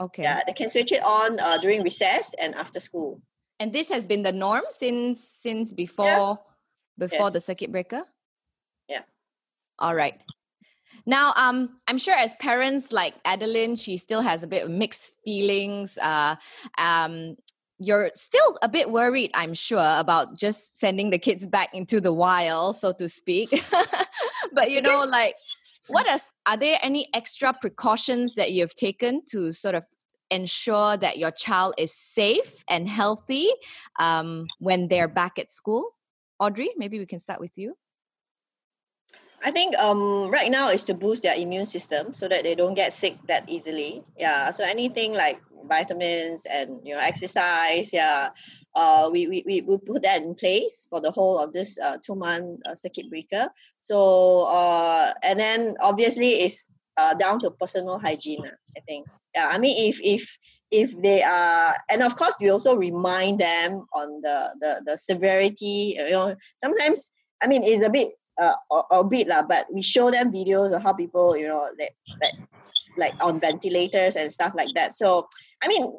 Okay. 0.01 0.25
Yeah, 0.25 0.41
they 0.47 0.53
can 0.53 0.69
switch 0.69 0.91
it 0.91 1.03
on 1.05 1.39
uh, 1.39 1.59
during 1.59 1.83
recess 1.83 2.35
and 2.41 2.55
after 2.57 2.81
school. 2.81 3.23
And 3.61 3.73
this 3.73 3.89
has 3.89 4.07
been 4.07 4.23
the 4.23 4.33
norm 4.33 4.65
since 4.71 5.23
since 5.23 5.71
before 5.73 6.41
before 6.99 7.27
Yes. 7.27 7.33
the 7.33 7.41
circuit 7.41 7.71
breaker. 7.71 8.03
Yeah. 8.89 9.03
All 9.79 9.95
right. 9.95 10.21
Now, 11.07 11.33
um, 11.37 11.71
I'm 11.87 11.99
sure 11.99 12.15
as 12.15 12.35
parents 12.35 12.93
like 12.93 13.15
Adeline, 13.25 13.77
she 13.77 13.97
still 13.97 14.23
has 14.23 14.43
a 14.43 14.47
bit 14.47 14.65
of 14.65 14.71
mixed 14.71 15.15
feelings. 15.25 15.99
Uh, 15.99 16.37
um, 16.79 17.37
you're 17.79 18.11
still 18.15 18.59
a 18.63 18.69
bit 18.69 18.91
worried, 18.91 19.31
I'm 19.35 19.55
sure, 19.55 19.99
about 19.99 20.39
just 20.39 20.79
sending 20.79 21.11
the 21.11 21.19
kids 21.19 21.47
back 21.47 21.75
into 21.75 22.01
the 22.01 22.13
wild, 22.13 22.77
so 22.77 22.93
to 22.93 23.09
speak. 23.09 23.51
but 24.53 24.71
you 24.71 24.81
know, 24.81 25.05
like, 25.09 25.35
what 25.89 26.09
are 26.09 26.21
are 26.47 26.57
there 26.57 26.79
any 26.83 27.09
extra 27.13 27.53
precautions 27.53 28.35
that 28.37 28.53
you've 28.53 28.75
taken 28.75 29.23
to 29.27 29.53
sort 29.53 29.75
of 29.75 29.85
ensure 30.31 30.97
that 30.97 31.19
your 31.19 31.31
child 31.31 31.75
is 31.77 31.95
safe 31.95 32.65
and 32.71 32.89
healthy 32.89 33.51
um, 33.99 34.47
when 34.59 34.89
they're 34.89 35.09
back 35.09 35.39
at 35.39 35.51
school? 35.51 35.91
Audrey, 36.39 36.71
maybe 36.77 36.99
we 36.99 37.07
can 37.07 37.21
start 37.21 37.41
with 37.41 37.57
you. 37.57 37.77
I 39.45 39.51
think 39.51 39.77
um, 39.77 40.31
right 40.31 40.51
now 40.51 40.71
is 40.71 40.85
to 40.85 40.95
boost 40.95 41.23
their 41.23 41.37
immune 41.37 41.67
system 41.67 42.15
so 42.15 42.27
that 42.29 42.45
they 42.45 42.55
don't 42.55 42.73
get 42.73 42.95
sick 42.95 43.19
that 43.29 43.45
easily. 43.47 44.03
Yeah. 44.17 44.51
So 44.51 44.65
anything 44.65 45.13
like 45.13 45.39
vitamins 45.69 46.47
and 46.47 46.81
you 46.83 46.95
know 46.95 47.01
exercise. 47.01 47.93
Yeah. 47.93 48.31
Uh, 48.75 49.09
we, 49.13 49.29
we, 49.29 49.45
we 49.47 49.61
we 49.61 49.79
put 49.79 50.03
that 50.03 50.23
in 50.23 50.35
place 50.35 50.89
for 50.91 51.01
the 51.01 51.11
whole 51.11 51.39
of 51.39 51.53
this 51.53 51.79
uh, 51.79 51.99
two 52.03 52.17
month 52.17 52.61
uh, 52.65 52.75
circuit 52.75 53.11
breaker. 53.11 53.49
So 53.81 54.47
uh, 54.49 55.13
and 55.23 55.39
then 55.39 55.77
obviously 55.81 56.41
it's 56.41 56.67
uh, 56.97 57.13
down 57.15 57.39
to 57.41 57.51
personal 57.51 57.99
hygiene. 57.99 58.49
I 58.77 58.81
think. 58.89 59.07
Yeah. 59.35 59.51
I 59.53 59.59
mean 59.59 59.91
if 59.91 60.01
if 60.03 60.39
if 60.71 61.01
they 61.03 61.23
are 61.23 61.77
and 61.91 62.03
of 62.03 62.17
course 62.17 62.37
we 62.41 62.49
also 62.49 62.77
remind 62.77 63.41
them 63.41 63.85
on 63.93 64.23
the 64.23 64.57
the 64.59 64.83
the 64.87 64.97
severity. 64.97 65.97
You 65.99 66.11
know 66.11 66.37
sometimes 66.63 67.11
I 67.43 67.47
mean 67.47 67.63
it's 67.63 67.85
a 67.85 67.91
bit 67.91 68.15
uh, 68.39 68.55
a, 68.71 69.01
a 69.01 69.05
bit 69.05 69.29
lah, 69.29 69.43
but 69.43 69.67
we 69.73 69.83
show 69.83 70.11
them 70.11 70.33
videos 70.33 70.75
of 70.75 70.83
how 70.83 70.93
people, 70.93 71.37
you 71.37 71.49
know, 71.49 71.69
like, 71.79 71.95
like, 72.21 72.35
like 72.97 73.25
on 73.25 73.41
ventilators 73.41 74.17
and 74.17 74.31
stuff 74.31 74.53
like 74.57 74.73
that. 74.75 74.95
So, 74.95 75.29
I 75.63 75.69
mean, 75.69 75.93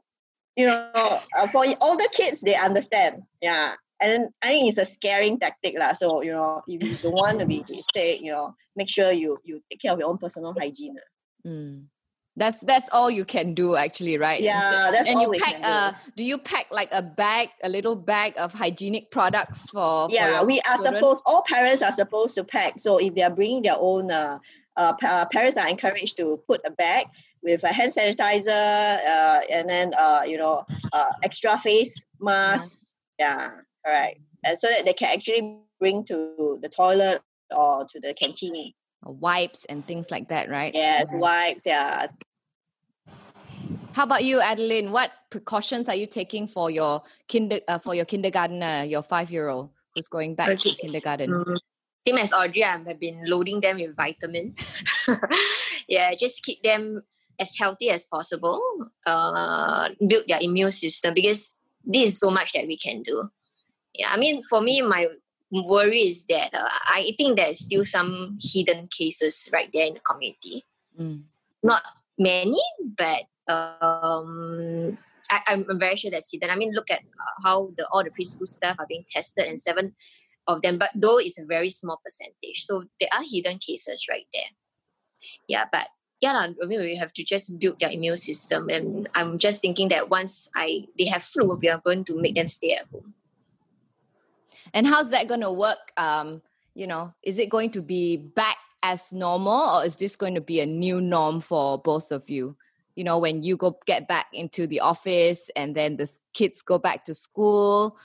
you 0.55 0.67
know, 0.67 0.91
uh, 0.95 1.47
for 1.47 1.65
older 1.81 2.07
kids, 2.11 2.41
they 2.41 2.55
understand. 2.55 3.23
Yeah. 3.41 3.75
And 4.01 4.27
I 4.43 4.47
think 4.47 4.69
it's 4.69 4.77
a 4.77 4.85
scaring 4.85 5.39
tactic 5.39 5.79
lah. 5.79 5.93
So, 5.93 6.21
you 6.21 6.31
know, 6.31 6.61
if 6.67 6.83
you 6.83 6.95
don't 6.97 7.15
want 7.15 7.39
to 7.39 7.45
be 7.45 7.63
sick, 7.95 8.21
you 8.21 8.31
know, 8.31 8.55
make 8.75 8.89
sure 8.89 9.11
you 9.11 9.37
you 9.43 9.63
take 9.71 9.79
care 9.79 9.93
of 9.93 9.99
your 9.99 10.09
own 10.09 10.17
personal 10.17 10.53
hygiene. 10.57 10.99
Mm. 11.47 11.87
That's 12.37 12.61
that's 12.61 12.89
all 12.91 13.09
you 13.09 13.23
can 13.23 13.53
do, 13.53 13.75
actually, 13.75 14.17
right? 14.17 14.41
Yeah, 14.41 14.91
that's 14.91 15.07
and 15.07 15.17
all 15.17 15.23
you 15.23 15.29
we 15.29 15.39
pack 15.39 15.53
can 15.53 15.61
do. 15.61 15.67
uh 15.67 15.91
do 16.15 16.23
you 16.23 16.37
pack 16.37 16.67
like 16.71 16.89
a 16.91 17.01
bag 17.01 17.49
a 17.63 17.69
little 17.69 17.95
bag 17.95 18.33
of 18.37 18.53
hygienic 18.53 19.09
products 19.09 19.69
for 19.69 20.09
for 20.09 20.13
yeah 20.15 20.39
your 20.39 20.45
we 20.45 20.59
are 20.61 20.75
children? 20.75 20.95
supposed 20.95 21.23
all 21.25 21.43
parents 21.43 21.81
are 21.81 21.91
supposed 21.93 22.35
to 22.35 22.43
pack 22.43 22.73
so 22.79 22.97
if 22.97 23.15
they 23.15 23.21
are 23.21 23.31
bringing 23.33 23.61
their 23.63 23.77
own 23.79 24.11
uh, 24.11 24.37
uh, 24.75 24.93
pa- 24.99 25.27
parents 25.31 25.55
are 25.57 25.69
encouraged 25.69 26.17
to 26.17 26.37
put 26.47 26.59
a 26.65 26.71
bag 26.71 27.05
with 27.41 27.63
a 27.63 27.67
hand 27.67 27.93
sanitizer 27.93 28.99
uh, 29.07 29.39
and 29.51 29.69
then 29.69 29.93
uh, 29.97 30.21
you 30.27 30.37
know 30.37 30.63
uh, 30.91 31.11
extra 31.23 31.57
face 31.57 32.03
mask 32.19 32.83
yeah 33.19 33.49
all 33.85 33.93
right 33.93 34.19
and 34.43 34.59
so 34.59 34.67
that 34.67 34.83
they 34.85 34.93
can 34.93 35.13
actually 35.13 35.57
bring 35.79 36.03
to 36.03 36.57
the 36.61 36.67
toilet 36.69 37.21
or 37.55 37.85
to 37.85 37.99
the 38.01 38.13
canteen 38.13 38.55
Uh, 38.55 38.84
wipes 39.05 39.65
and 39.65 39.85
things 39.87 40.09
like 40.09 40.29
that 40.29 40.49
right 40.49 40.73
yes 40.73 41.13
wipes 41.13 41.65
yeah 41.65 42.07
how 43.93 44.03
about 44.03 44.23
you 44.23 44.41
adeline 44.41 44.91
what 44.91 45.11
precautions 45.29 45.87
are 45.87 45.95
you 45.95 46.07
taking 46.07 46.47
for 46.47 46.69
your 46.69 47.01
kinder 47.31 47.59
uh, 47.67 47.79
for 47.79 47.95
your 47.95 48.05
kindergartner 48.05 48.83
your 48.83 49.01
five 49.01 49.31
year 49.31 49.47
old 49.47 49.69
who's 49.93 50.07
going 50.07 50.35
back 50.35 50.59
to 50.59 50.69
kindergarten 50.75 51.31
Mm, 51.31 51.55
Same 52.07 52.17
as 52.17 52.33
Audrey, 52.33 52.63
I 52.63 52.77
have 52.77 52.99
been 52.99 53.21
loading 53.25 53.61
them 53.61 53.77
with 53.77 53.95
vitamins. 53.95 54.63
yeah, 55.87 56.13
just 56.13 56.43
keep 56.43 56.61
them 56.61 57.01
as 57.39 57.57
healthy 57.57 57.89
as 57.89 58.05
possible. 58.05 58.61
Uh, 59.05 59.89
build 60.05 60.23
their 60.27 60.39
immune 60.41 60.71
system 60.71 61.13
because 61.13 61.59
this 61.83 62.13
is 62.13 62.19
so 62.19 62.29
much 62.29 62.53
that 62.53 62.67
we 62.67 62.77
can 62.77 63.01
do. 63.01 63.29
Yeah, 63.95 64.09
I 64.11 64.17
mean, 64.17 64.43
for 64.43 64.61
me, 64.61 64.81
my 64.81 65.07
worry 65.63 66.01
is 66.01 66.25
that 66.25 66.53
uh, 66.53 66.69
I 66.87 67.13
think 67.17 67.37
there's 67.37 67.59
still 67.59 67.85
some 67.85 68.37
hidden 68.41 68.87
cases 68.87 69.49
right 69.53 69.69
there 69.73 69.87
in 69.87 69.95
the 69.95 69.99
community. 70.01 70.63
Mm. 70.99 71.23
Not 71.63 71.83
many, 72.17 72.61
but 72.97 73.23
um, 73.47 74.97
I, 75.29 75.39
I'm 75.47 75.79
very 75.79 75.95
sure 75.95 76.11
that's 76.11 76.31
hidden. 76.31 76.49
I 76.49 76.55
mean, 76.55 76.73
look 76.73 76.89
at 76.89 76.99
uh, 76.99 77.43
how 77.43 77.71
the 77.77 77.87
all 77.91 78.03
the 78.03 78.11
preschool 78.11 78.47
staff 78.47 78.77
are 78.79 78.87
being 78.87 79.05
tested, 79.11 79.47
and 79.47 79.59
seven 79.59 79.95
of 80.47 80.61
them, 80.61 80.77
but 80.77 80.91
though 80.95 81.17
it's 81.17 81.39
a 81.39 81.45
very 81.45 81.69
small 81.69 81.99
percentage, 82.03 82.65
so 82.65 82.83
there 82.99 83.09
are 83.13 83.23
hidden 83.25 83.57
cases 83.57 84.05
right 84.09 84.27
there. 84.33 84.51
Yeah, 85.47 85.65
but 85.71 85.87
yeah, 86.21 86.33
I 86.33 86.65
mean, 86.65 86.79
we 86.79 86.95
have 86.95 87.13
to 87.13 87.23
just 87.23 87.59
build 87.59 87.79
their 87.79 87.91
immune 87.91 88.17
system. 88.17 88.69
And 88.69 89.09
I'm 89.15 89.37
just 89.37 89.61
thinking 89.61 89.89
that 89.89 90.09
once 90.09 90.49
I 90.55 90.85
they 90.97 91.05
have 91.05 91.23
flu, 91.23 91.57
we 91.61 91.69
are 91.69 91.81
going 91.83 92.05
to 92.05 92.19
make 92.19 92.35
them 92.35 92.49
stay 92.49 92.73
at 92.73 92.87
home. 92.91 93.13
And 94.73 94.87
how's 94.87 95.11
that 95.11 95.27
going 95.27 95.41
to 95.41 95.51
work? 95.51 95.91
Um, 95.97 96.41
you 96.73 96.87
know, 96.87 97.13
is 97.23 97.39
it 97.39 97.49
going 97.49 97.71
to 97.71 97.81
be 97.81 98.17
back 98.17 98.57
as 98.83 99.13
normal, 99.13 99.79
or 99.79 99.85
is 99.85 99.95
this 99.95 100.15
going 100.15 100.35
to 100.35 100.41
be 100.41 100.59
a 100.59 100.65
new 100.65 101.01
norm 101.01 101.41
for 101.41 101.77
both 101.79 102.11
of 102.11 102.29
you? 102.29 102.55
You 102.95 103.03
know, 103.03 103.17
when 103.17 103.43
you 103.43 103.57
go 103.57 103.77
get 103.85 104.07
back 104.07 104.27
into 104.31 104.67
the 104.67 104.79
office, 104.81 105.49
and 105.55 105.75
then 105.75 105.97
the 105.97 106.11
kids 106.33 106.61
go 106.61 106.77
back 106.77 107.05
to 107.05 107.13
school, 107.13 107.97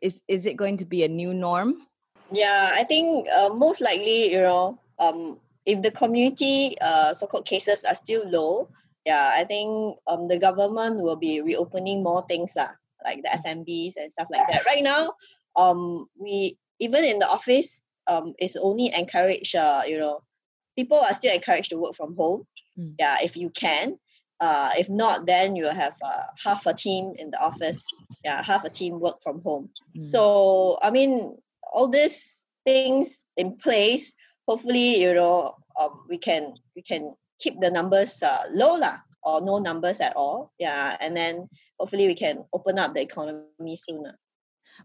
is 0.00 0.22
is 0.28 0.46
it 0.46 0.56
going 0.56 0.76
to 0.78 0.84
be 0.84 1.04
a 1.04 1.08
new 1.08 1.34
norm? 1.34 1.86
Yeah, 2.32 2.70
I 2.74 2.84
think 2.84 3.26
uh, 3.28 3.50
most 3.54 3.80
likely, 3.80 4.32
you 4.32 4.40
know, 4.40 4.78
um, 4.98 5.40
if 5.66 5.82
the 5.82 5.90
community 5.90 6.76
uh, 6.80 7.12
so-called 7.14 7.46
cases 7.46 7.84
are 7.84 7.94
still 7.94 8.28
low, 8.28 8.68
yeah, 9.04 9.32
I 9.36 9.44
think 9.44 9.98
um, 10.06 10.28
the 10.28 10.38
government 10.38 11.02
will 11.02 11.16
be 11.16 11.40
reopening 11.40 12.02
more 12.02 12.24
things 12.28 12.56
lah, 12.56 12.70
like 13.04 13.22
the 13.22 13.32
F&Bs 13.34 13.96
and 13.96 14.10
stuff 14.10 14.28
like 14.30 14.46
that. 14.48 14.64
Right 14.66 14.82
now, 14.82 15.12
um, 15.56 16.06
we 16.18 16.58
even 16.80 17.04
in 17.04 17.18
the 17.18 17.26
office, 17.26 17.80
um, 18.06 18.34
it's 18.38 18.56
only 18.56 18.92
encouraged. 18.96 19.54
Uh, 19.54 19.82
you 19.86 19.98
know, 19.98 20.20
people 20.76 20.98
are 20.98 21.14
still 21.14 21.34
encouraged 21.34 21.70
to 21.70 21.78
work 21.78 21.94
from 21.94 22.16
home. 22.16 22.46
Mm. 22.78 22.94
Yeah, 22.98 23.16
if 23.22 23.36
you 23.36 23.50
can. 23.50 23.98
Uh, 24.40 24.70
if 24.76 24.90
not, 24.90 25.26
then 25.26 25.54
you 25.54 25.64
have 25.64 25.94
uh, 26.04 26.24
half 26.44 26.66
a 26.66 26.74
team 26.74 27.14
in 27.18 27.30
the 27.30 27.40
office. 27.40 27.86
Yeah, 28.24 28.42
half 28.42 28.64
a 28.64 28.70
team 28.70 29.00
work 29.00 29.22
from 29.22 29.40
home. 29.42 29.70
Mm. 29.96 30.08
So 30.08 30.78
I 30.82 30.90
mean, 30.90 31.36
all 31.72 31.88
these 31.88 32.40
things 32.64 33.22
in 33.36 33.56
place 33.56 34.14
hopefully 34.48 35.00
you 35.00 35.14
know 35.14 35.54
um, 35.80 36.04
we 36.08 36.18
can 36.18 36.54
we 36.76 36.82
can 36.82 37.12
keep 37.38 37.60
the 37.60 37.70
numbers 37.70 38.22
uh, 38.22 38.44
low 38.52 38.76
lah 38.76 38.98
or 39.22 39.40
no 39.40 39.58
numbers 39.58 40.00
at 40.00 40.16
all 40.16 40.52
yeah 40.58 40.96
and 41.00 41.16
then 41.16 41.48
hopefully 41.78 42.06
we 42.06 42.14
can 42.14 42.44
open 42.52 42.78
up 42.78 42.94
the 42.94 43.02
economy 43.02 43.76
sooner 43.76 44.18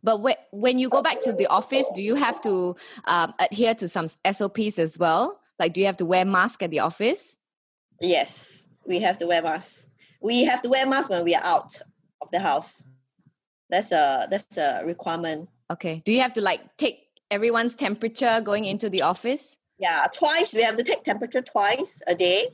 but 0.04 0.22
when 0.52 0.80
you 0.80 0.90
go 0.90 1.02
back 1.02 1.22
to 1.22 1.34
the 1.34 1.48
office 1.48 1.90
do 1.94 2.02
you 2.02 2.16
have 2.16 2.40
to 2.42 2.76
um, 3.06 3.34
adhere 3.40 3.74
to 3.74 3.88
some 3.88 4.08
sops 4.08 4.80
as 4.80 4.98
well 4.98 5.40
like 5.60 5.74
do 5.74 5.80
you 5.80 5.86
have 5.86 5.98
to 5.98 6.06
wear 6.06 6.26
mask 6.26 6.62
at 6.64 6.70
the 6.70 6.80
office 6.80 7.38
yes 8.02 8.66
we 8.86 9.00
have 9.00 9.18
to 9.18 9.28
wear 9.28 9.42
masks 9.42 9.88
we 10.22 10.44
have 10.44 10.62
to 10.62 10.70
wear 10.70 10.88
masks 10.88 11.10
when 11.10 11.24
we 11.24 11.36
are 11.36 11.44
out 11.44 11.80
of 12.22 12.30
the 12.32 12.40
house 12.40 12.84
that's 13.70 13.92
a 13.92 14.28
that's 14.30 14.58
a 14.58 14.84
requirement 14.86 15.48
okay 15.72 16.02
do 16.06 16.12
you 16.12 16.22
have 16.22 16.34
to 16.34 16.42
like 16.42 16.62
take 16.78 17.10
everyone's 17.32 17.76
temperature 17.76 18.42
going 18.42 18.66
into 18.66 18.90
the 18.90 19.02
office? 19.02 19.58
Yeah, 19.78 20.06
twice. 20.12 20.54
We 20.54 20.64
have 20.64 20.76
to 20.78 20.84
take 20.84 21.04
temperature 21.04 21.42
twice 21.42 22.02
a 22.08 22.16
day. 22.16 22.50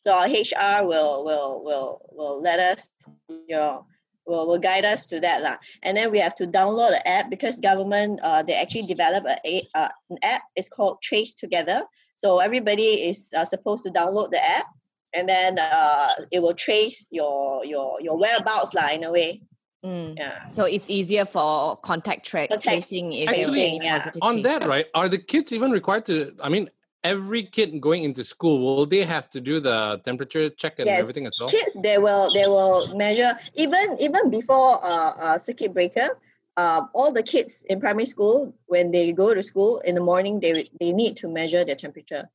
So 0.00 0.12
our 0.12 0.28
HR 0.28 0.86
will 0.86 1.24
will 1.24 1.62
will 1.64 2.10
will 2.12 2.40
let 2.40 2.60
us, 2.60 2.92
you 3.28 3.56
know, 3.56 3.86
will, 4.28 4.46
will 4.46 4.58
guide 4.58 4.84
us 4.84 5.06
to 5.06 5.20
that 5.20 5.42
lah. 5.42 5.56
And 5.82 5.96
then 5.96 6.10
we 6.10 6.18
have 6.20 6.34
to 6.36 6.46
download 6.46 6.90
the 6.90 7.08
app 7.08 7.30
because 7.30 7.58
government 7.58 8.20
uh, 8.22 8.42
they 8.42 8.54
actually 8.54 8.82
develop 8.82 9.24
a, 9.24 9.36
a 9.44 9.68
uh, 9.74 9.88
an 10.10 10.18
app. 10.22 10.42
It's 10.54 10.68
called 10.68 10.98
TraceTogether. 11.02 11.82
So 12.14 12.38
everybody 12.38 13.08
is 13.08 13.32
uh, 13.36 13.44
supposed 13.44 13.84
to 13.84 13.90
download 13.90 14.30
the 14.30 14.44
app, 14.44 14.66
and 15.14 15.28
then 15.28 15.58
uh, 15.58 16.08
it 16.30 16.40
will 16.40 16.54
trace 16.54 17.06
your 17.10 17.64
your 17.64 18.00
your 18.00 18.18
whereabouts 18.18 18.74
lah 18.74 18.90
in 18.92 19.04
a 19.04 19.10
way. 19.10 19.42
Mm. 19.84 20.18
Yeah. 20.18 20.46
So 20.46 20.64
it's 20.64 20.90
easier 20.90 21.24
for 21.24 21.76
contact 21.76 22.26
tra- 22.26 22.48
tracing 22.58 23.12
if 23.12 23.28
Actually, 23.28 23.78
yeah. 23.80 24.10
on 24.20 24.42
that, 24.42 24.66
right? 24.66 24.86
Are 24.94 25.08
the 25.08 25.18
kids 25.18 25.52
even 25.52 25.70
required 25.70 26.06
to? 26.06 26.34
I 26.42 26.48
mean, 26.48 26.68
every 27.04 27.42
kid 27.42 27.80
going 27.80 28.04
into 28.04 28.24
school 28.24 28.58
will 28.76 28.86
they 28.86 29.04
have 29.04 29.30
to 29.30 29.40
do 29.40 29.60
the 29.60 30.00
temperature 30.04 30.50
check 30.50 30.78
and 30.78 30.86
yes. 30.86 31.00
everything 31.00 31.26
as 31.26 31.36
well? 31.38 31.48
Kids, 31.48 31.76
they 31.82 31.98
will 31.98 32.32
they 32.32 32.46
will 32.46 32.94
measure 32.96 33.32
even 33.54 33.96
even 34.00 34.30
before 34.30 34.80
uh, 34.82 35.12
uh 35.18 35.38
circuit 35.38 35.72
breaker. 35.72 36.18
Uh, 36.56 36.82
all 36.92 37.12
the 37.12 37.22
kids 37.22 37.62
in 37.70 37.78
primary 37.78 38.04
school, 38.04 38.52
when 38.66 38.90
they 38.90 39.12
go 39.12 39.32
to 39.32 39.42
school 39.44 39.78
in 39.80 39.94
the 39.94 40.00
morning, 40.00 40.40
they 40.40 40.68
they 40.80 40.92
need 40.92 41.16
to 41.16 41.28
measure 41.28 41.64
their 41.64 41.76
temperature. 41.76 42.28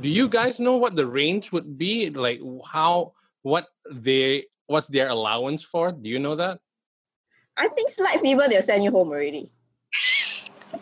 Do 0.00 0.08
you 0.08 0.28
guys 0.28 0.60
know 0.60 0.76
what 0.76 0.94
the 0.94 1.06
range 1.06 1.50
would 1.50 1.76
be? 1.76 2.10
Like 2.10 2.40
how 2.64 3.12
what 3.42 3.66
they 3.90 4.46
what's 4.66 4.86
their 4.86 5.08
allowance 5.08 5.62
for? 5.64 5.90
Do 5.90 6.08
you 6.08 6.20
know 6.20 6.36
that? 6.36 6.60
I 7.56 7.68
think 7.68 7.90
slight 7.90 8.20
fever, 8.20 8.42
they'll 8.48 8.62
send 8.62 8.84
you 8.84 8.90
home 8.90 9.08
already. 9.08 9.50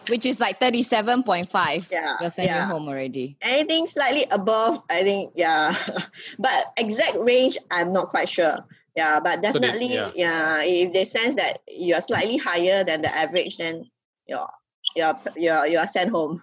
Which 0.09 0.27
is 0.27 0.41
like 0.41 0.61
37.5. 0.61 1.91
Yeah. 1.91 2.17
They'll 2.21 2.31
send 2.31 2.49
yeah. 2.49 2.67
you 2.67 2.73
home 2.73 2.89
already. 2.89 3.37
Anything 3.43 3.87
slightly 3.87 4.27
above, 4.31 4.83
I 4.91 5.03
think, 5.03 5.33
yeah. 5.35 5.75
but 6.39 6.73
exact 6.77 7.17
range, 7.19 7.57
I'm 7.71 7.93
not 7.93 8.09
quite 8.09 8.29
sure. 8.29 8.65
Yeah, 8.97 9.21
but 9.21 9.41
definitely, 9.41 9.89
so 9.97 10.11
they, 10.11 10.21
yeah. 10.21 10.61
yeah. 10.61 10.63
if 10.65 10.93
they 10.93 11.05
sense 11.05 11.37
that 11.37 11.61
you're 11.67 12.03
slightly 12.03 12.37
higher 12.37 12.85
than 12.85 13.01
the 13.01 13.09
average, 13.17 13.57
then 13.57 13.89
you're 14.27 14.49
you're 14.95 15.19
you're 15.37 15.67
you're 15.67 15.87
sent 15.87 16.11
home. 16.11 16.43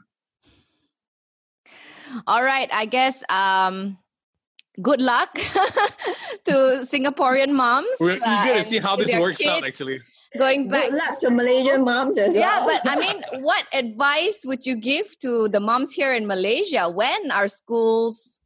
All 2.25 2.43
right, 2.43 2.69
I 2.73 2.85
guess 2.85 3.23
um 3.29 3.99
good 4.81 5.01
luck 5.01 5.33
to 6.45 6.85
Singaporean 6.89 7.51
moms. 7.51 7.87
We're 7.99 8.19
uh, 8.21 8.45
eager 8.45 8.57
to 8.57 8.63
see 8.63 8.79
how 8.79 8.95
this 8.95 9.13
works 9.13 9.45
out 9.45 9.63
actually. 9.63 10.01
Going 10.37 10.69
back 10.69 10.89
good 10.89 10.97
luck 10.97 11.19
to 11.21 11.31
Malaysian 11.31 11.83
moms 11.83 12.17
as 12.17 12.35
well. 12.35 12.43
Yeah, 12.43 12.65
but 12.65 12.91
I 12.91 12.99
mean, 12.99 13.23
what 13.41 13.65
advice 13.73 14.45
would 14.45 14.65
you 14.65 14.75
give 14.75 15.17
to 15.19 15.47
the 15.47 15.59
moms 15.59 15.93
here 15.93 16.13
in 16.13 16.27
Malaysia 16.27 16.87
when 16.87 17.31
our 17.31 17.47
schools 17.47 18.39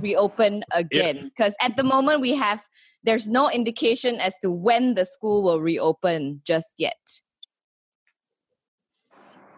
reopen 0.00 0.64
again? 0.72 1.30
Because 1.36 1.54
yeah. 1.60 1.66
at 1.68 1.76
the 1.76 1.84
moment 1.84 2.20
we 2.20 2.34
have 2.34 2.64
there's 3.02 3.28
no 3.28 3.50
indication 3.50 4.18
as 4.18 4.34
to 4.42 4.50
when 4.50 4.94
the 4.94 5.04
school 5.04 5.42
will 5.42 5.60
reopen 5.60 6.40
just 6.46 6.74
yet. 6.78 6.98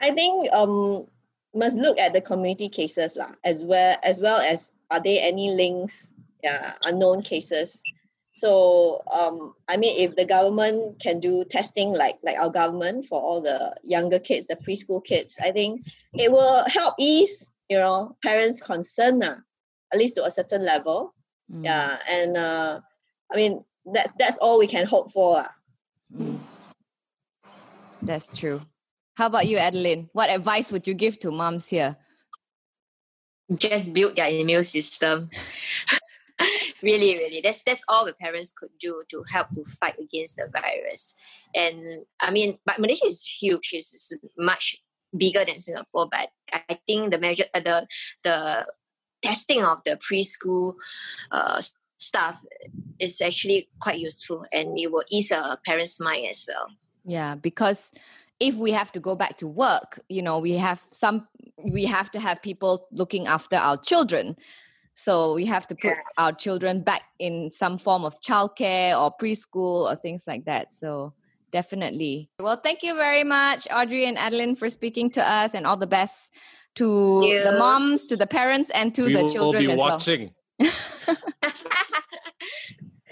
I 0.02 0.10
think 0.12 0.52
um 0.52 1.06
must 1.54 1.78
look 1.78 1.98
at 1.98 2.12
the 2.12 2.20
community 2.20 2.68
cases 2.68 3.16
lah, 3.16 3.32
as 3.44 3.62
well 3.62 3.96
as 4.02 4.20
well 4.20 4.40
as 4.42 4.72
are 4.90 5.00
there 5.00 5.20
any 5.22 5.50
links 5.54 6.10
yeah, 6.42 6.72
unknown 6.84 7.22
cases. 7.22 7.82
So 8.38 9.02
um, 9.12 9.54
I 9.68 9.76
mean, 9.76 9.98
if 9.98 10.14
the 10.14 10.24
government 10.24 11.00
can 11.00 11.18
do 11.18 11.44
testing 11.44 11.92
like 11.92 12.18
like 12.22 12.38
our 12.38 12.50
government 12.50 13.06
for 13.06 13.20
all 13.20 13.40
the 13.40 13.74
younger 13.82 14.18
kids, 14.18 14.46
the 14.46 14.56
preschool 14.56 15.04
kids, 15.04 15.38
I 15.42 15.50
think 15.50 15.86
it 16.14 16.30
will 16.30 16.62
help 16.68 16.94
ease 16.98 17.52
you 17.68 17.78
know 17.78 18.16
parents' 18.22 18.60
concern, 18.60 19.22
uh, 19.22 19.36
at 19.92 19.98
least 19.98 20.16
to 20.16 20.24
a 20.24 20.30
certain 20.30 20.64
level. 20.64 21.14
Mm. 21.50 21.64
Yeah, 21.64 21.98
and 22.08 22.36
uh, 22.36 22.80
I 23.32 23.36
mean 23.36 23.64
that's 23.84 24.12
that's 24.18 24.38
all 24.38 24.58
we 24.58 24.68
can 24.68 24.86
hope 24.86 25.10
for. 25.10 25.40
Uh. 25.40 25.48
Mm. 26.14 26.38
That's 28.02 28.30
true. 28.36 28.62
How 29.16 29.26
about 29.26 29.48
you, 29.48 29.58
Adeline? 29.58 30.08
What 30.12 30.30
advice 30.30 30.70
would 30.70 30.86
you 30.86 30.94
give 30.94 31.18
to 31.20 31.32
moms 31.32 31.66
here? 31.66 31.96
Just 33.50 33.92
build 33.92 34.14
their 34.14 34.28
immune 34.30 34.62
system. 34.62 35.28
really, 36.82 37.16
really. 37.16 37.40
That's 37.42 37.62
that's 37.62 37.82
all 37.88 38.06
the 38.06 38.14
parents 38.14 38.52
could 38.56 38.70
do 38.78 39.02
to 39.10 39.24
help 39.32 39.48
to 39.54 39.64
fight 39.64 39.98
against 39.98 40.36
the 40.36 40.48
virus. 40.52 41.14
And 41.54 42.06
I 42.20 42.30
mean, 42.30 42.58
but 42.64 42.78
Malaysia 42.78 43.06
is 43.06 43.22
huge. 43.22 43.70
It's 43.72 44.12
much 44.36 44.76
bigger 45.16 45.44
than 45.44 45.60
Singapore. 45.60 46.08
But 46.10 46.30
I 46.52 46.78
think 46.86 47.10
the 47.10 47.18
measure, 47.18 47.44
uh, 47.54 47.60
the 47.60 47.86
the 48.24 48.66
testing 49.22 49.64
of 49.64 49.82
the 49.84 49.98
preschool 49.98 50.74
uh, 51.30 51.60
stuff 51.98 52.40
is 52.98 53.20
actually 53.20 53.68
quite 53.80 53.98
useful, 53.98 54.44
and 54.52 54.78
it 54.78 54.90
will 54.90 55.04
ease 55.10 55.30
a 55.30 55.58
parent's 55.64 56.00
mind 56.00 56.26
as 56.30 56.44
well. 56.48 56.68
Yeah, 57.04 57.34
because 57.34 57.90
if 58.40 58.54
we 58.54 58.70
have 58.70 58.92
to 58.92 59.00
go 59.00 59.14
back 59.14 59.36
to 59.38 59.46
work, 59.46 60.00
you 60.08 60.22
know, 60.22 60.38
we 60.38 60.52
have 60.52 60.82
some 60.90 61.26
we 61.56 61.84
have 61.84 62.10
to 62.12 62.20
have 62.20 62.40
people 62.42 62.86
looking 62.92 63.26
after 63.26 63.56
our 63.56 63.76
children. 63.76 64.36
So 65.00 65.32
we 65.32 65.46
have 65.46 65.64
to 65.68 65.76
put 65.76 65.92
yeah. 65.92 66.02
our 66.18 66.32
children 66.32 66.82
back 66.82 67.02
in 67.20 67.52
some 67.52 67.78
form 67.78 68.04
of 68.04 68.20
childcare 68.20 69.00
or 69.00 69.14
preschool 69.16 69.88
or 69.88 69.94
things 69.94 70.24
like 70.26 70.46
that. 70.46 70.74
So 70.74 71.14
definitely. 71.52 72.30
Well, 72.40 72.56
thank 72.56 72.82
you 72.82 72.96
very 72.96 73.22
much, 73.22 73.68
Audrey 73.72 74.06
and 74.06 74.18
Adeline, 74.18 74.56
for 74.56 74.68
speaking 74.68 75.08
to 75.10 75.22
us, 75.22 75.54
and 75.54 75.68
all 75.68 75.76
the 75.76 75.86
best 75.86 76.32
to 76.74 77.20
the 77.44 77.56
moms, 77.56 78.06
to 78.06 78.16
the 78.16 78.26
parents, 78.26 78.70
and 78.74 78.92
to 78.96 79.04
we 79.04 79.14
the 79.14 79.28
children 79.32 79.62
We 79.62 79.68
will 79.68 79.76
be 79.76 79.80
as 79.82 79.90
watching. 79.90 80.30
well. 80.58 81.16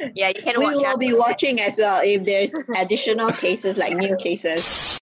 yeah, 0.16 0.32
you 0.34 0.42
can 0.42 0.58
we 0.58 0.74
will 0.74 0.98
be 0.98 1.12
watching 1.12 1.60
as 1.60 1.78
well 1.78 2.00
if 2.04 2.24
there's 2.24 2.52
additional 2.76 3.30
cases 3.30 3.76
like 3.76 3.96
new 3.96 4.16
cases. 4.16 4.95